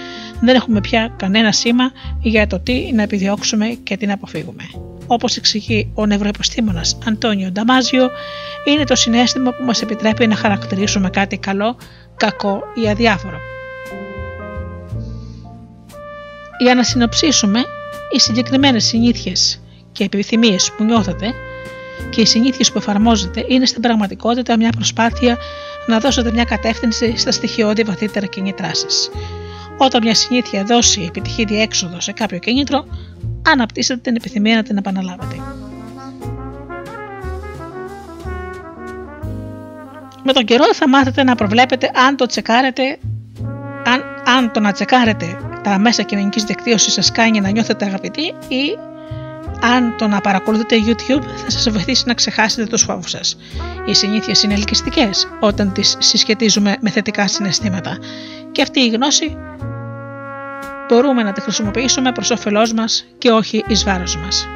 [0.41, 1.91] Δεν έχουμε πια κανένα σήμα
[2.22, 4.64] για το τι να επιδιώξουμε και τι να αποφύγουμε.
[5.07, 8.10] Όπως εξηγεί ο νευροεπιστήμονας Αντώνιο Νταμάζιο,
[8.65, 11.77] είναι το συνέστημα που μας επιτρέπει να χαρακτηρίσουμε κάτι καλό,
[12.18, 13.38] κακό ή αδιάφορο.
[16.57, 17.59] Για να συνοψίσουμε,
[18.11, 19.61] οι συγκεκριμένες συνήθειες
[19.91, 21.34] και επιθυμίες που νιώθετε
[22.09, 25.38] και οι συνήθειες που εφαρμόζετε είναι στην πραγματικότητα μια προσπάθεια
[25.88, 29.09] να δώσετε μια κατεύθυνση στα στοιχειώδη βαθύτερα κινητρά σας.
[29.77, 32.85] Όταν μια συνήθεια δώσει επιτυχή διέξοδο σε κάποιο κίνητρο,
[33.47, 35.35] αναπτύσσετε την επιθυμία να την επαναλάβετε.
[40.23, 42.99] Με τον καιρό θα μάθετε να προβλέπετε αν το τσεκάρετε,
[43.85, 44.03] αν,
[44.38, 48.77] αν το να τσεκάρετε τα μέσα κοινωνικής δικτύωσης σας κάνει να νιώθετε αγαπητοί ή
[49.61, 53.38] αν το να παρακολουθείτε YouTube θα σας βοηθήσει να ξεχάσετε τους φόβους σας.
[53.85, 57.97] Οι συνήθειες είναι ελκυστικές όταν τις συσχετίζουμε με θετικά συναισθήματα
[58.51, 59.38] και αυτή η γνώση
[60.88, 64.47] μπορούμε να τη χρησιμοποιήσουμε προς όφελός μας και όχι εις βάρος μας.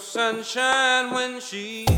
[0.00, 1.89] sunshine when she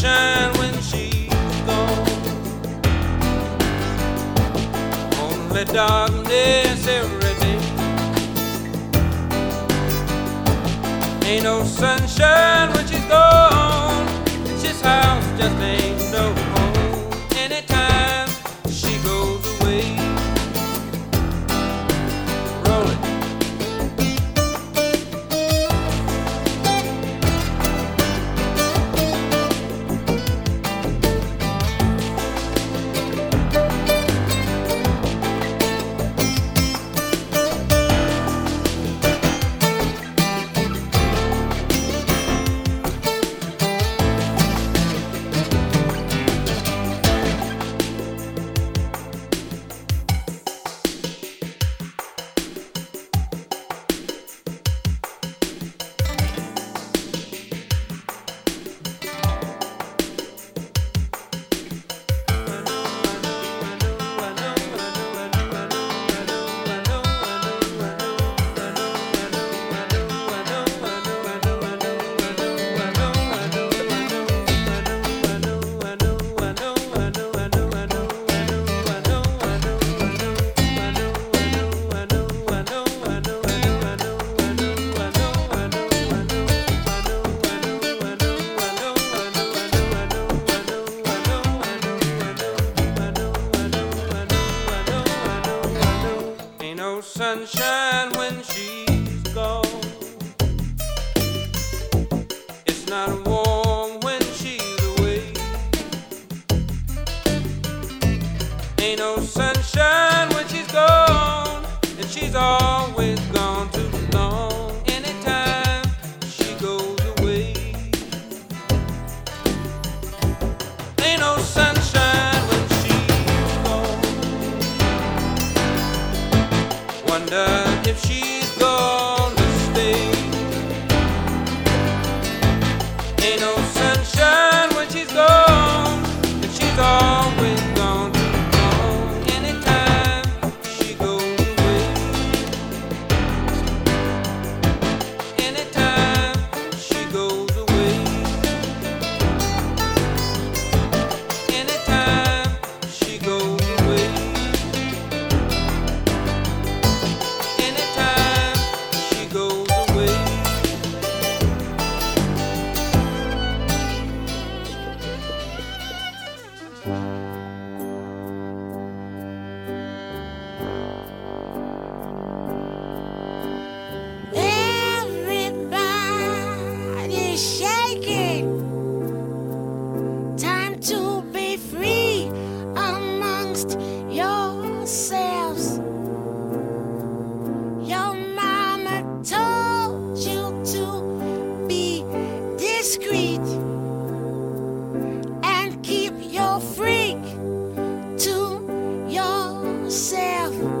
[0.00, 1.28] sunshine when she's
[1.66, 2.08] gone.
[5.20, 7.58] Only darkness every day.
[11.28, 12.79] Ain't no sunshine.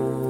[0.00, 0.29] you.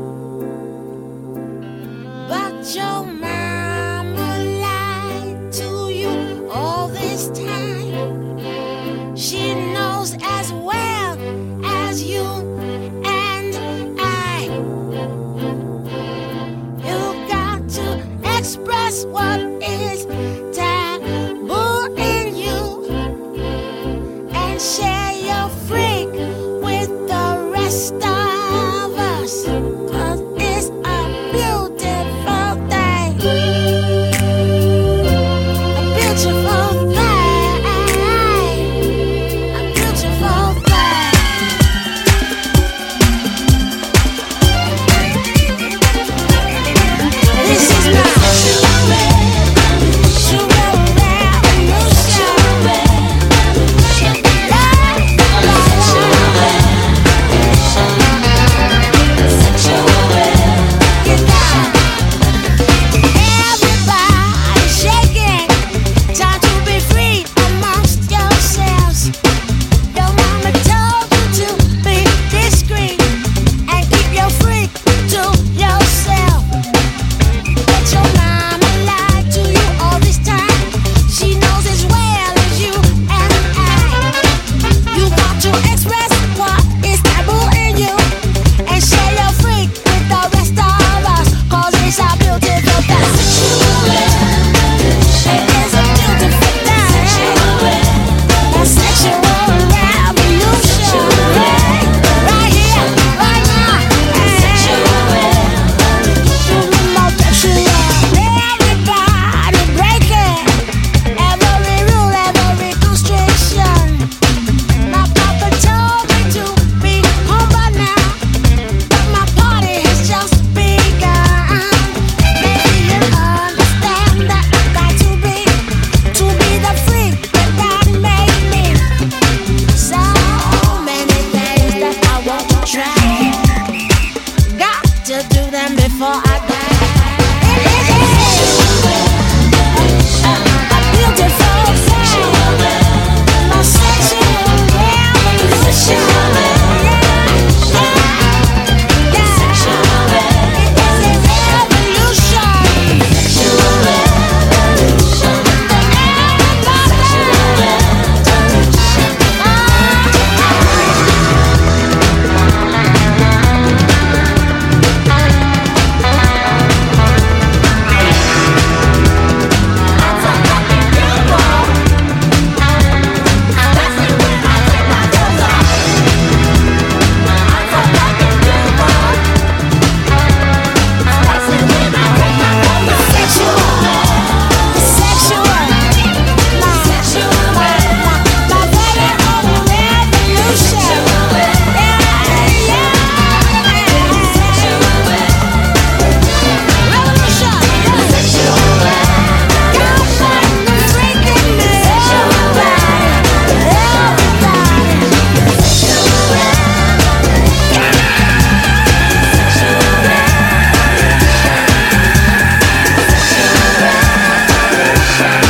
[215.20, 215.49] Yeah.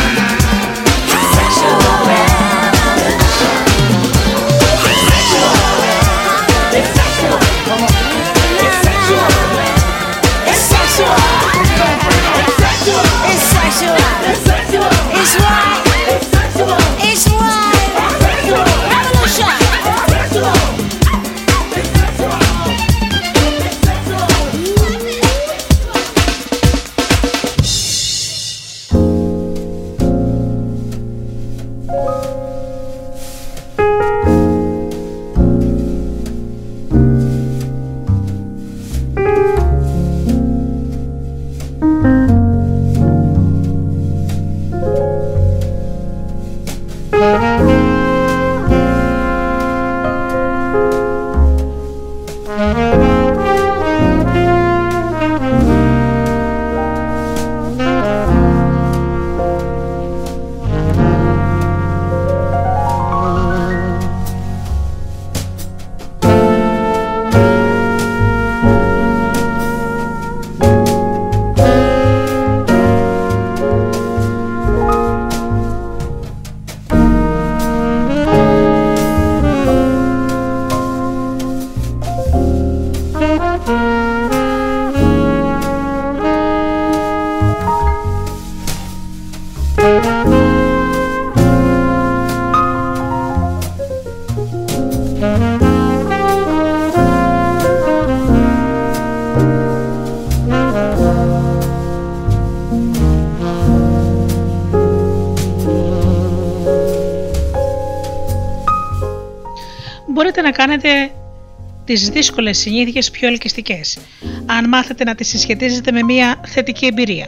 [111.92, 113.98] Τις δύσκολες συνήθειες πιο ελκυστικές,
[114.46, 117.26] αν μάθετε να τις συσχετίζετε με μια θετική εμπειρία.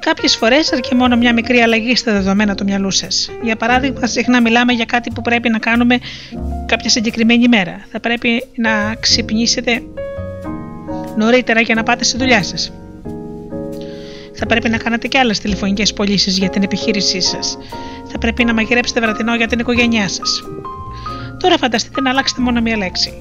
[0.00, 3.30] Κάποιες φορές αρκεί μόνο μια μικρή αλλαγή στα δεδομένα του μυαλού σας.
[3.42, 5.98] Για παράδειγμα, συχνά μιλάμε για κάτι που πρέπει να κάνουμε
[6.66, 7.86] κάποια συγκεκριμένη μέρα.
[7.90, 9.82] Θα πρέπει να ξυπνήσετε
[11.16, 12.72] νωρίτερα για να πάτε στη δουλειά σας.
[14.34, 17.58] Θα πρέπει να κάνετε και άλλες τηλεφωνικές πωλήσεις για την επιχείρησή σας.
[18.12, 20.42] Θα πρέπει να μαγειρέψετε βραδινό για την οικογένειά σας.
[21.38, 23.12] Τώρα φανταστείτε να αλλάξετε μόνο μία λέξη.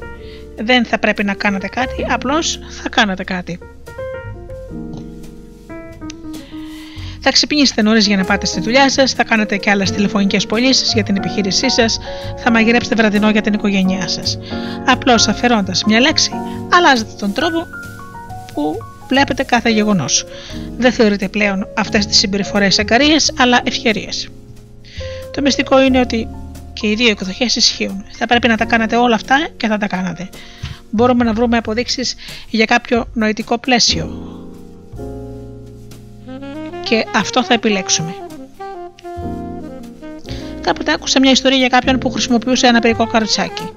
[0.60, 3.60] Δεν θα πρέπει να κάνετε κάτι, απλώς θα κάνετε κάτι.
[7.20, 10.94] Θα ξυπνήσετε νωρίς για να πάτε στη δουλειά σας, θα κάνετε και άλλες τηλεφωνικές πωλήσεις
[10.94, 12.00] για την επιχείρησή σας,
[12.38, 14.40] θα μαγειρέψετε βραδινό για την οικογένειά σας.
[14.86, 16.32] Απλώς αφαιρώντας μια λέξη,
[16.74, 17.66] αλλάζετε τον τρόπο
[18.54, 18.78] που
[19.08, 20.26] βλέπετε κάθε γεγονός.
[20.78, 24.10] Δεν θεωρείτε πλέον αυτές τις συμπεριφορές εγκαρίες, αλλά ευκαιρίε.
[25.34, 26.28] Το μυστικό είναι ότι
[26.80, 28.06] και οι δύο εκδοχέ ισχύουν.
[28.12, 30.30] Θα πρέπει να τα κάνετε όλα αυτά και θα τα κάνατε.
[30.92, 32.16] Μπορούμε να βρούμε αποδείξεις
[32.50, 34.38] για κάποιο νοητικό πλαίσιο,
[36.90, 38.16] και αυτό θα επιλέξουμε.
[40.62, 43.70] Κάποτε άκουσα μια ιστορία για κάποιον που χρησιμοποιούσε ένα περικό καροτσάκι.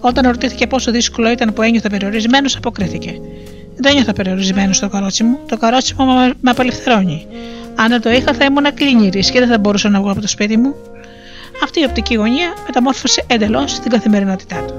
[0.00, 3.20] Όταν ρωτήθηκε πόσο δύσκολο ήταν που ένιωθε περιορισμένος, αποκρίθηκε.
[3.76, 6.04] Δεν νιώθω περιορισμένος στο καρότσι μου, το καρότσι μου
[6.40, 7.26] με απελευθερώνει.
[7.74, 10.28] Αν δεν το είχα, θα ήμουν κλίνηρη και δεν θα μπορούσα να βγω από το
[10.28, 10.74] σπίτι μου.
[11.62, 14.74] Αυτή η οπτική γωνία μεταμόρφωσε εντελώς την καθημερινότητά του.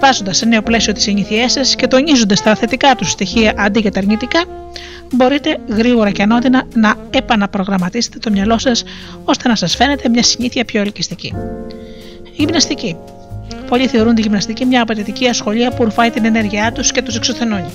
[0.00, 3.90] Βάζοντας σε νέο πλαίσιο τις συνήθειές σα και τονίζοντας τα θετικά του στοιχεία αντί για
[3.90, 4.44] τα αρνητικά,
[5.12, 8.84] μπορείτε γρήγορα και ανώδυνα να επαναπρογραμματίσετε το μυαλό σας
[9.24, 11.34] ώστε να σας φαίνεται μια συνήθεια πιο ελκυστική.
[12.32, 12.96] Γυμναστική.
[13.68, 17.72] Πολλοί θεωρούν τη γυμναστική μια απαιτητική ασχολία που ρουφάει την ενέργειά τους και τους εξουθενώνει.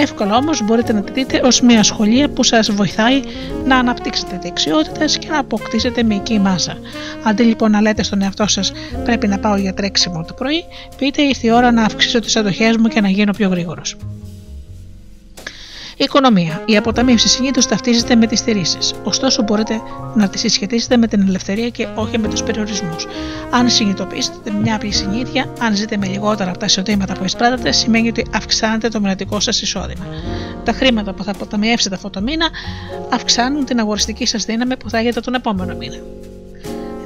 [0.00, 3.20] Εύκολα όμως μπορείτε να τη δείτε ως μια σχολεία που σας βοηθάει
[3.66, 6.76] να αναπτύξετε δεξιότητες και να αποκτήσετε μυϊκή μάζα.
[7.24, 8.72] Αντί λοιπόν να λέτε στον εαυτό σας
[9.04, 10.64] πρέπει να πάω για τρέξιμο το πρωί,
[10.96, 13.96] πείτε ήρθε η ώρα να αυξήσω τις αντοχές μου και να γίνω πιο γρήγορος.
[16.00, 16.62] Η οικονομία.
[16.66, 18.78] Η αποταμίευση συνήθως ταυτίζεται με τις στηρίσει.
[19.02, 19.80] Ωστόσο, μπορείτε
[20.14, 23.06] να τη συσχετίσετε με την ελευθερία και όχι με τους περιορισμούς.
[23.50, 28.08] Αν συνειδητοποιήσετε μια απλή συνήθεια, αν ζείτε με λιγότερα από τα εισοδήματα που εισπράττετε, σημαίνει
[28.08, 30.06] ότι αυξάνετε το μοναδικό σας εισόδημα.
[30.64, 32.48] Τα χρήματα που θα αποταμιεύσετε αυτό το μήνα
[33.12, 35.96] αυξάνουν την αγοριστική σας δύναμη που θα έχετε τον επόμενο μήνα.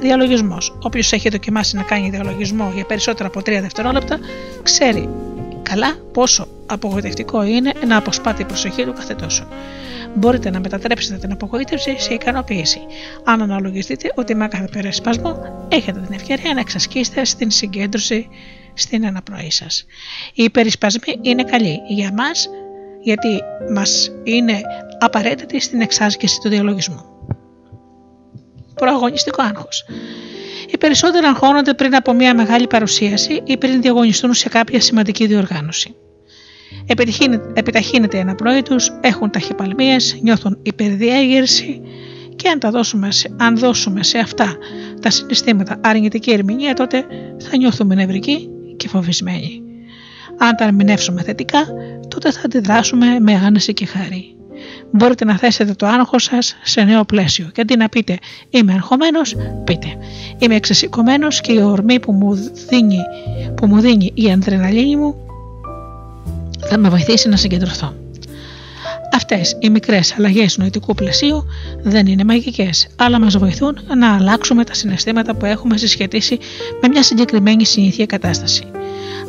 [0.01, 0.75] Διαλογισμός.
[0.81, 4.19] Όποιος έχει δοκιμάσει να κάνει διαλογισμό για περισσότερα από 3 δευτερόλεπτα,
[4.63, 5.09] ξέρει
[5.73, 9.47] καλά πόσο απογοητευτικό είναι να αποσπάτε η προσοχή του κάθε τόσο.
[10.15, 12.79] Μπορείτε να μετατρέψετε την απογοήτευση σε ικανοποίηση.
[13.23, 15.37] Αν αναλογιστείτε ότι με κάθε περισπασμό
[15.69, 18.27] έχετε την ευκαιρία να εξασκήσετε στην συγκέντρωση
[18.73, 19.85] στην αναπνοή σας.
[20.33, 22.49] Οι περισπασμοί είναι καλοί για μας
[23.01, 23.41] γιατί
[23.73, 24.61] μας είναι
[24.99, 27.05] απαραίτητοι στην εξάσκηση του διαλογισμού.
[28.75, 29.85] Προαγωνιστικό άγχος.
[30.83, 35.95] Οι περισσότεροι αγχώνονται πριν από μια μεγάλη παρουσίαση ή πριν διαγωνιστούν σε κάποια σημαντική διοργάνωση.
[37.53, 41.81] Επιταχύνεται η αναπνοή τους, έχουν ταχυπαλμίες, νιώθουν υπερδιέγερση
[42.35, 44.57] και αν, τα δώσουμε σε, αν δώσουμε σε αυτά
[45.01, 47.05] τα συναισθήματα αρνητική ερμηνεία, τότε
[47.37, 49.61] θα νιώθουμε νευρικοί και φοβισμένοι.
[50.37, 51.67] Αν τα ερμηνεύσουμε θετικά,
[52.07, 54.35] τότε θα αντιδράσουμε με άνεση και χαρή
[54.93, 57.49] μπορείτε να θέσετε το άγχος σας σε νέο πλαίσιο.
[57.53, 58.17] Και αντί να πείτε
[58.49, 59.87] Είμαι αγχωμένος, πείτε
[60.37, 62.33] Είμαι εξεσηκωμένος και η ορμή που μου
[62.69, 62.99] δίνει,
[63.55, 65.15] που μου δίνει η ανδρεναλίνη μου
[66.69, 68.02] θα με βοηθήσει να συγκεντρωθώ.
[69.15, 71.45] Αυτές οι μικρές αλλαγές νοητικού πλαισίου
[71.83, 76.37] δεν είναι μαγικές, αλλά μας βοηθούν να αλλάξουμε τα συναισθήματα που έχουμε συσχετίσει
[76.81, 78.63] με μια συγκεκριμένη συνήθεια κατάσταση.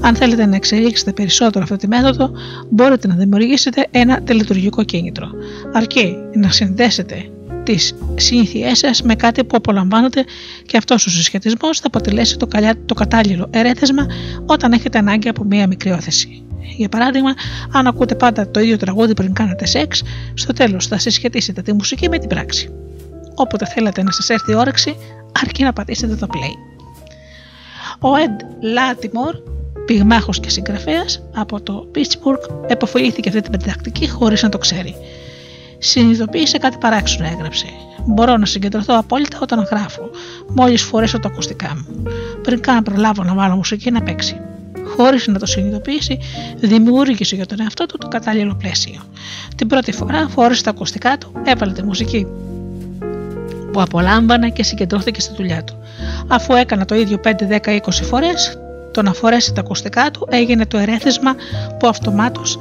[0.01, 2.31] Αν θέλετε να εξελίξετε περισσότερο αυτή τη μέθοδο,
[2.71, 5.31] μπορείτε να δημιουργήσετε ένα τελετουργικό κίνητρο.
[5.73, 7.29] Αρκεί να συνδέσετε
[7.63, 10.25] τις συνήθειές σας με κάτι που απολαμβάνετε
[10.67, 12.49] και αυτός ο συσχετισμός θα αποτελέσει το,
[12.87, 14.07] το κατάλληλο ερέθεσμα
[14.47, 16.45] όταν έχετε ανάγκη από μία μικρή όθεση.
[16.77, 17.35] Για παράδειγμα,
[17.73, 20.03] αν ακούτε πάντα το ίδιο τραγούδι πριν κάνετε σεξ,
[20.35, 22.73] στο τέλος θα συσχετίσετε τη μουσική με την πράξη.
[23.35, 24.97] Όποτε θέλετε να σας έρθει η όρεξη,
[25.43, 26.55] αρκεί να πατήσετε το play.
[27.99, 28.43] Ο Ed
[28.77, 29.53] Latimore
[29.87, 34.95] πυγμάχος και συγγραφέας από το Pittsburgh, εποφελήθηκε αυτή την πεντακτική χωρίς να το ξέρει.
[35.79, 37.67] Συνειδητοποίησε κάτι παράξενο, έγραψε.
[38.07, 40.11] Μπορώ να συγκεντρωθώ απόλυτα όταν γράφω,
[40.49, 42.03] μόλις φορέσω τα ακουστικά μου,
[42.43, 44.41] πριν καν προλάβω να βάλω μουσική να παίξει.
[44.97, 46.19] Χωρίς να το συνειδητοποιήσει,
[46.57, 49.03] δημιούργησε για τον εαυτό του το κατάλληλο πλαίσιο.
[49.57, 52.27] Την πρώτη φορά φόρεσε τα ακουστικά του, έβαλε τη μουσική
[53.73, 55.79] που απολάμβανε και συγκεντρώθηκε στη δουλειά του.
[56.27, 57.29] Αφού έκανα το ίδιο 5,
[57.65, 58.59] 10, 20 φορές,
[58.93, 61.35] το να φορέσει τα ακουστικά του έγινε το ερέθισμα
[61.79, 62.59] που αυτομάτως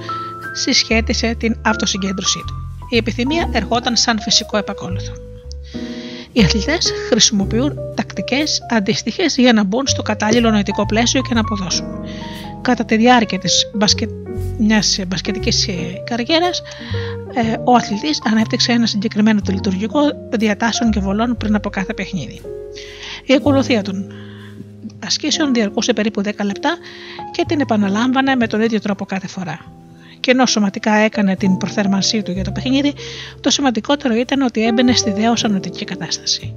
[0.54, 2.54] συσχέτισε την αυτοσυγκέντρωσή του.
[2.90, 5.14] Η επιθυμία ερχόταν σαν φυσικό επακόλουθο.
[6.34, 11.86] Οι αθλητές χρησιμοποιούν τακτικές αντίστοιχε για να μπουν στο κατάλληλο νοητικό πλαίσιο και να αποδώσουν.
[12.62, 14.08] Κατά τη διάρκεια της μπασκε...
[14.58, 15.70] μιας μπασκετικής
[16.04, 16.62] καριέρας,
[17.34, 20.00] ε, ο αθλητής ανέπτυξε ένα συγκεκριμένο λειτουργικό
[20.30, 22.42] διατάσεων και βολών πριν από κάθε παιχνίδι.
[23.26, 24.12] Η ακολουθία των
[25.06, 26.78] ασκήσεων διαρκούσε περίπου 10 λεπτά
[27.32, 29.83] και την επαναλάμβανε με τον ίδιο τρόπο κάθε φορά.
[30.24, 32.94] Και ενώ σωματικά έκανε την προθέρμανσή του για το παιχνίδι,
[33.40, 36.56] το σημαντικότερο ήταν ότι έμπαινε στη δέωσα νοητική κατάσταση.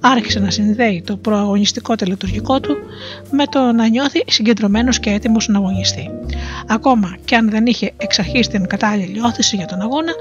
[0.00, 2.76] Άρχισε να συνδέει το προαγωνιστικό τελετουργικό του
[3.30, 6.10] με το να νιώθει συγκεντρωμένος και έτοιμος να αγωνιστεί.
[6.66, 10.12] Ακόμα και αν δεν είχε εξ αρχής την κατάλληλη όθηση για τον αγώνα,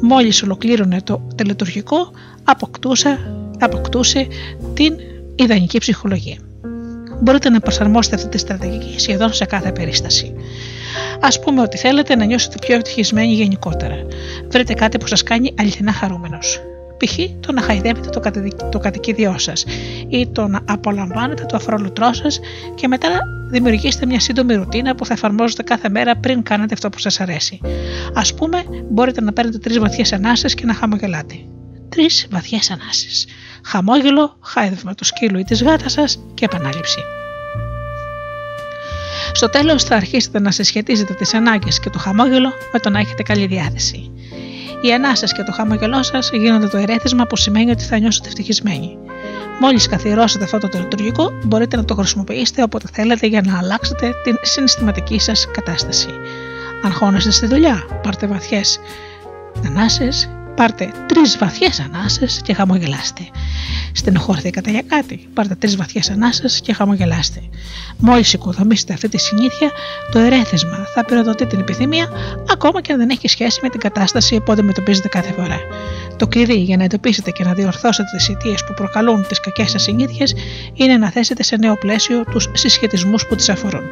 [0.00, 2.10] μόλις ολοκλήρωνε το τελετουργικό,
[2.44, 4.26] αποκτούσε, αποκτούσε
[4.74, 4.94] την
[5.34, 6.36] ιδανική ψυχολογία.
[7.20, 10.34] Μπορείτε να προσαρμόσετε αυτή τη στρατηγική σχεδόν σε κάθε περίσταση.
[11.20, 13.96] Α πούμε ότι θέλετε να νιώσετε πιο ευτυχισμένοι γενικότερα.
[14.48, 16.60] Βρείτε κάτι που σας κάνει αληθινά χαρούμενος.
[16.96, 17.16] Π.χ.
[17.40, 18.20] το να χαϊδεύετε το,
[18.70, 19.64] το κατοικίδιό σας
[20.08, 22.40] ή το να απολαμβάνετε το αφρόλουτρό σας
[22.74, 23.08] και μετά
[23.50, 27.60] δημιουργήστε μια σύντομη ρουτίνα που θα εφαρμόζετε κάθε μέρα πριν κάνετε αυτό που σας αρέσει.
[28.14, 31.34] Α πούμε, μπορείτε να παίρνετε τρεις βαθιές ανάσες και να χαμογελάτε.
[31.88, 33.26] Τρεις βαθιές ανάσες.
[33.64, 37.00] Χαμόγελο, χάιδευμα του σκύλου ή της γάτας σας και επανάληψη.
[39.32, 43.22] Στο τέλος θα αρχίσετε να συσχετίζετε τις ανάγκες και το χαμόγελο με το να έχετε
[43.22, 44.10] καλή διάθεση.
[44.80, 48.98] Οι ανάσε και το χαμόγελό σας γίνονται το ερέθισμα που σημαίνει ότι θα νιώσετε ευτυχισμένοι.
[49.60, 54.38] Μόλις καθιερώσετε αυτό το λειτουργικό, μπορείτε να το χρησιμοποιήσετε όποτε θέλετε για να αλλάξετε την
[54.42, 56.08] συναισθηματική σας κατάσταση.
[56.82, 58.80] Αν χώνεστε στη δουλειά, πάρτε βαθιές
[59.66, 63.22] ανάσες, πάρτε τρεις βαθιές ανάσες και χαμογελάστε.
[63.92, 65.28] Στενοχωρηθήκατε για κάτι.
[65.34, 67.40] Πάρτε τρεις βαθιές ανάσες και χαμογελάστε.
[67.98, 69.70] Μόλι οικοδομήσετε αυτή τη συνήθεια,
[70.12, 72.08] το ερέθισμα θα πυροδοτεί την επιθυμία,
[72.52, 75.58] ακόμα και αν δεν έχει σχέση με την κατάσταση που αντιμετωπίζετε κάθε φορά.
[76.16, 79.82] Το κλειδί για να εντοπίσετε και να διορθώσετε τις αιτίες που προκαλούν τις κακές σας
[79.82, 80.34] συνήθειες
[80.74, 83.84] είναι να θέσετε σε νέο πλαίσιο τους συσχετισμούς που τις αφορούν.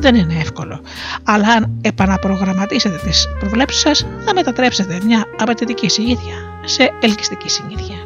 [0.00, 0.80] Δεν είναι εύκολο.
[1.24, 6.34] Αλλά αν επαναπρογραμματίσετε τις προβλέψεις σας, θα μετατρέψετε μια απαιτητική συνήθεια
[6.64, 7.96] σε ελκυστική συνήθεια.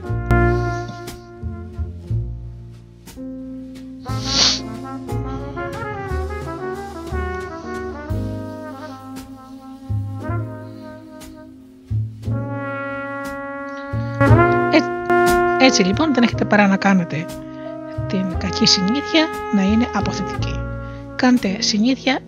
[15.65, 17.27] Έτσι λοιπόν δεν έχετε παρά να κάνετε
[18.09, 20.62] την κακή συνήθεια να είναι αποθετική.
[21.23, 22.19] Κάντε συνήθεια,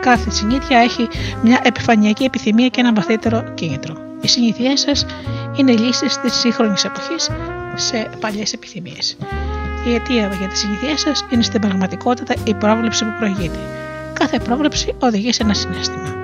[0.00, 1.08] κάθε συνήθεια έχει
[1.42, 3.94] μια επιφανειακή επιθυμία και ένα βαθύτερο κίνητρο.
[4.20, 5.06] Οι συνήθειέ σας
[5.56, 7.30] είναι λύσει της σύγχρονης εποχής
[7.74, 9.16] σε παλιές επιθυμίες.
[9.86, 13.58] Η αιτία για τι συνήθειέ σας είναι στην πραγματικότητα η πρόβλεψη που προηγείται.
[14.12, 16.19] Κάθε πρόβλεψη οδηγεί σε ένα συνέστημα.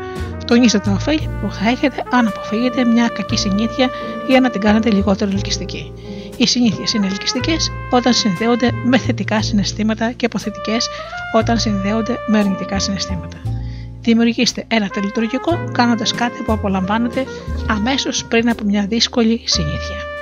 [0.47, 3.91] Τονίστε τα ωφέλη που θα έχετε αν αποφύγετε μια κακή συνήθεια
[4.29, 5.93] για να την κάνετε λιγότερο ελκυστική.
[6.37, 10.89] Οι συνήθειες είναι ελκυστικές όταν συνδέονται με θετικά συναισθήματα και αποθετικές
[11.35, 13.37] όταν συνδέονται με αρνητικά συναισθήματα.
[14.01, 17.25] Δημιουργήστε ένα τελειτουργικό κάνοντας κάτι που απολαμβάνετε
[17.69, 20.16] αμέσως πριν από μια δύσκολη συνήθεια.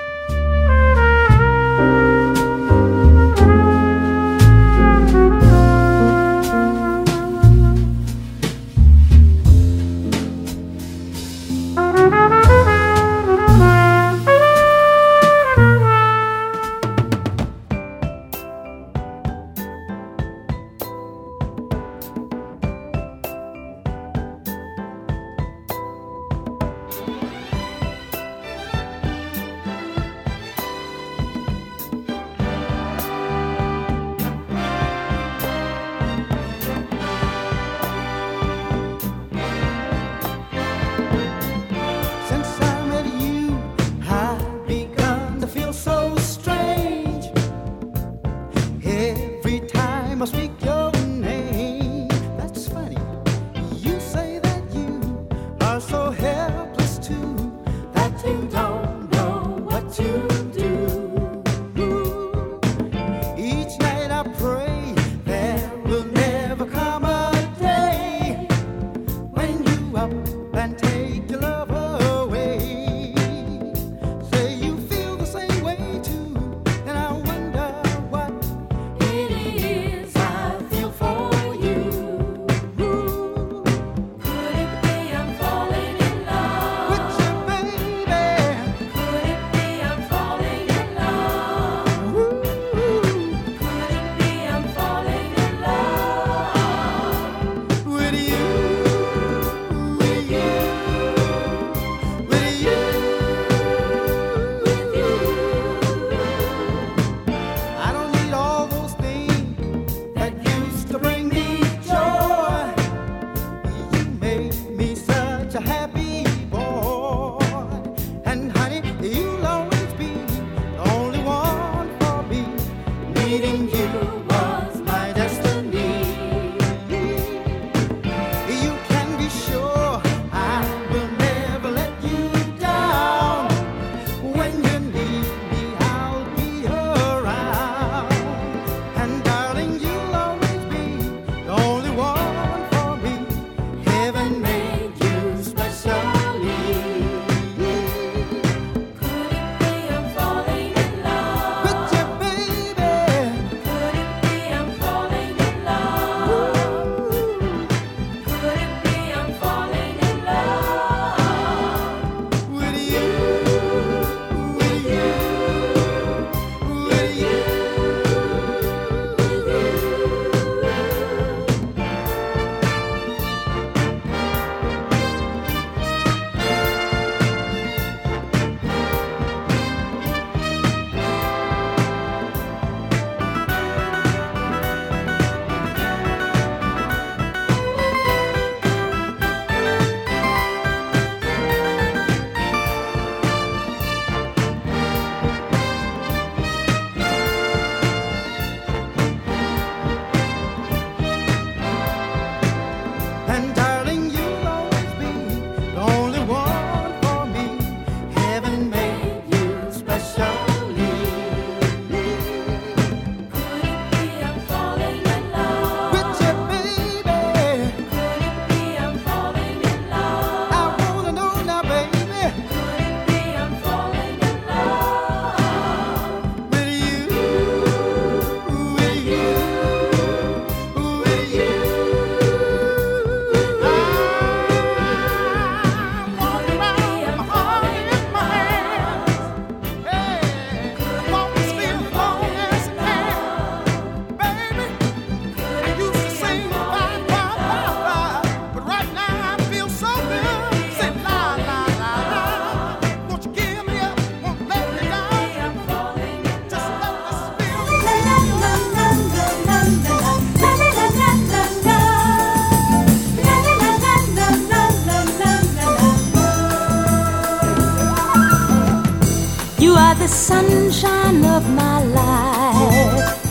[270.05, 273.25] the sunshine of my life.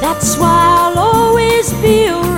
[0.00, 2.29] That's why I'll always be.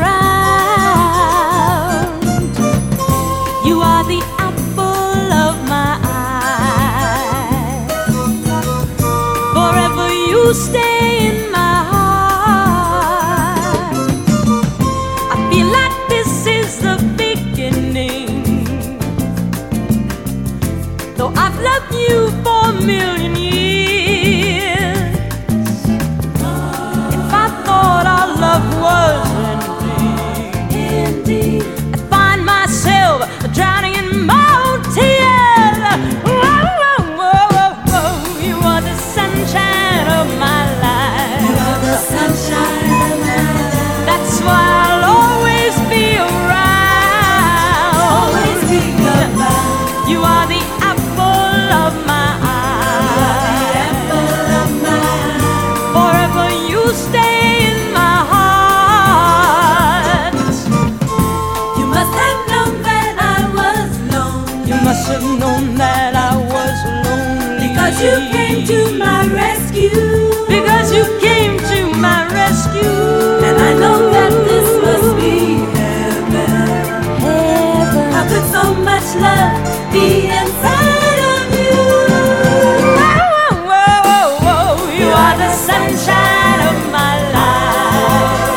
[79.17, 81.81] love be inside of you.
[84.99, 88.49] You are the sunshine of my life.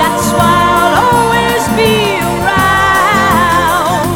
[0.00, 1.92] That's why I'll always be
[2.30, 4.08] around.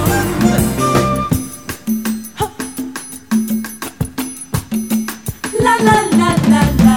[5.65, 6.97] La la la la la.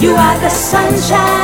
[0.00, 1.41] You are the sunshine.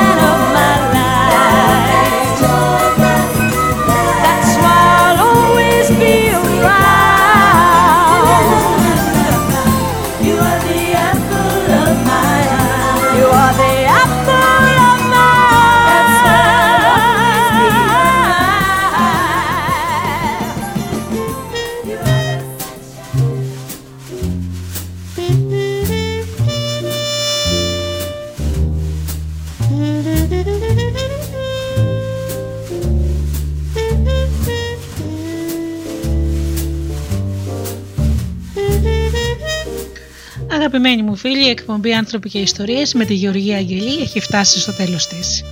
[41.18, 45.44] Φίλοι, η εκπομπή «Άνθρωποι και Ιστορίες» με τη Γεωργία Αγγελή έχει φτάσει στο τέλος της.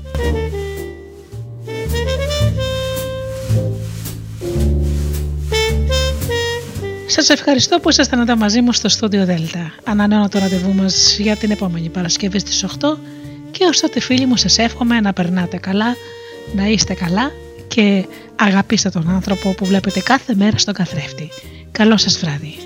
[7.07, 9.73] Σας ευχαριστώ που ήσασταν εδώ μαζί μου στο στούντιο Δέλτα.
[9.85, 12.99] Ανανεώνω το ραντεβού μας για την επόμενη Παρασκευή στις 8
[13.51, 15.97] και ως τότε φίλοι μου σας εύχομαι να περνάτε καλά,
[16.55, 17.31] να είστε καλά
[17.69, 18.07] και
[18.37, 21.29] αγαπήστε τον άνθρωπο που βλέπετε κάθε μέρα στον καθρέφτη.
[21.71, 22.66] Καλό σας βράδυ.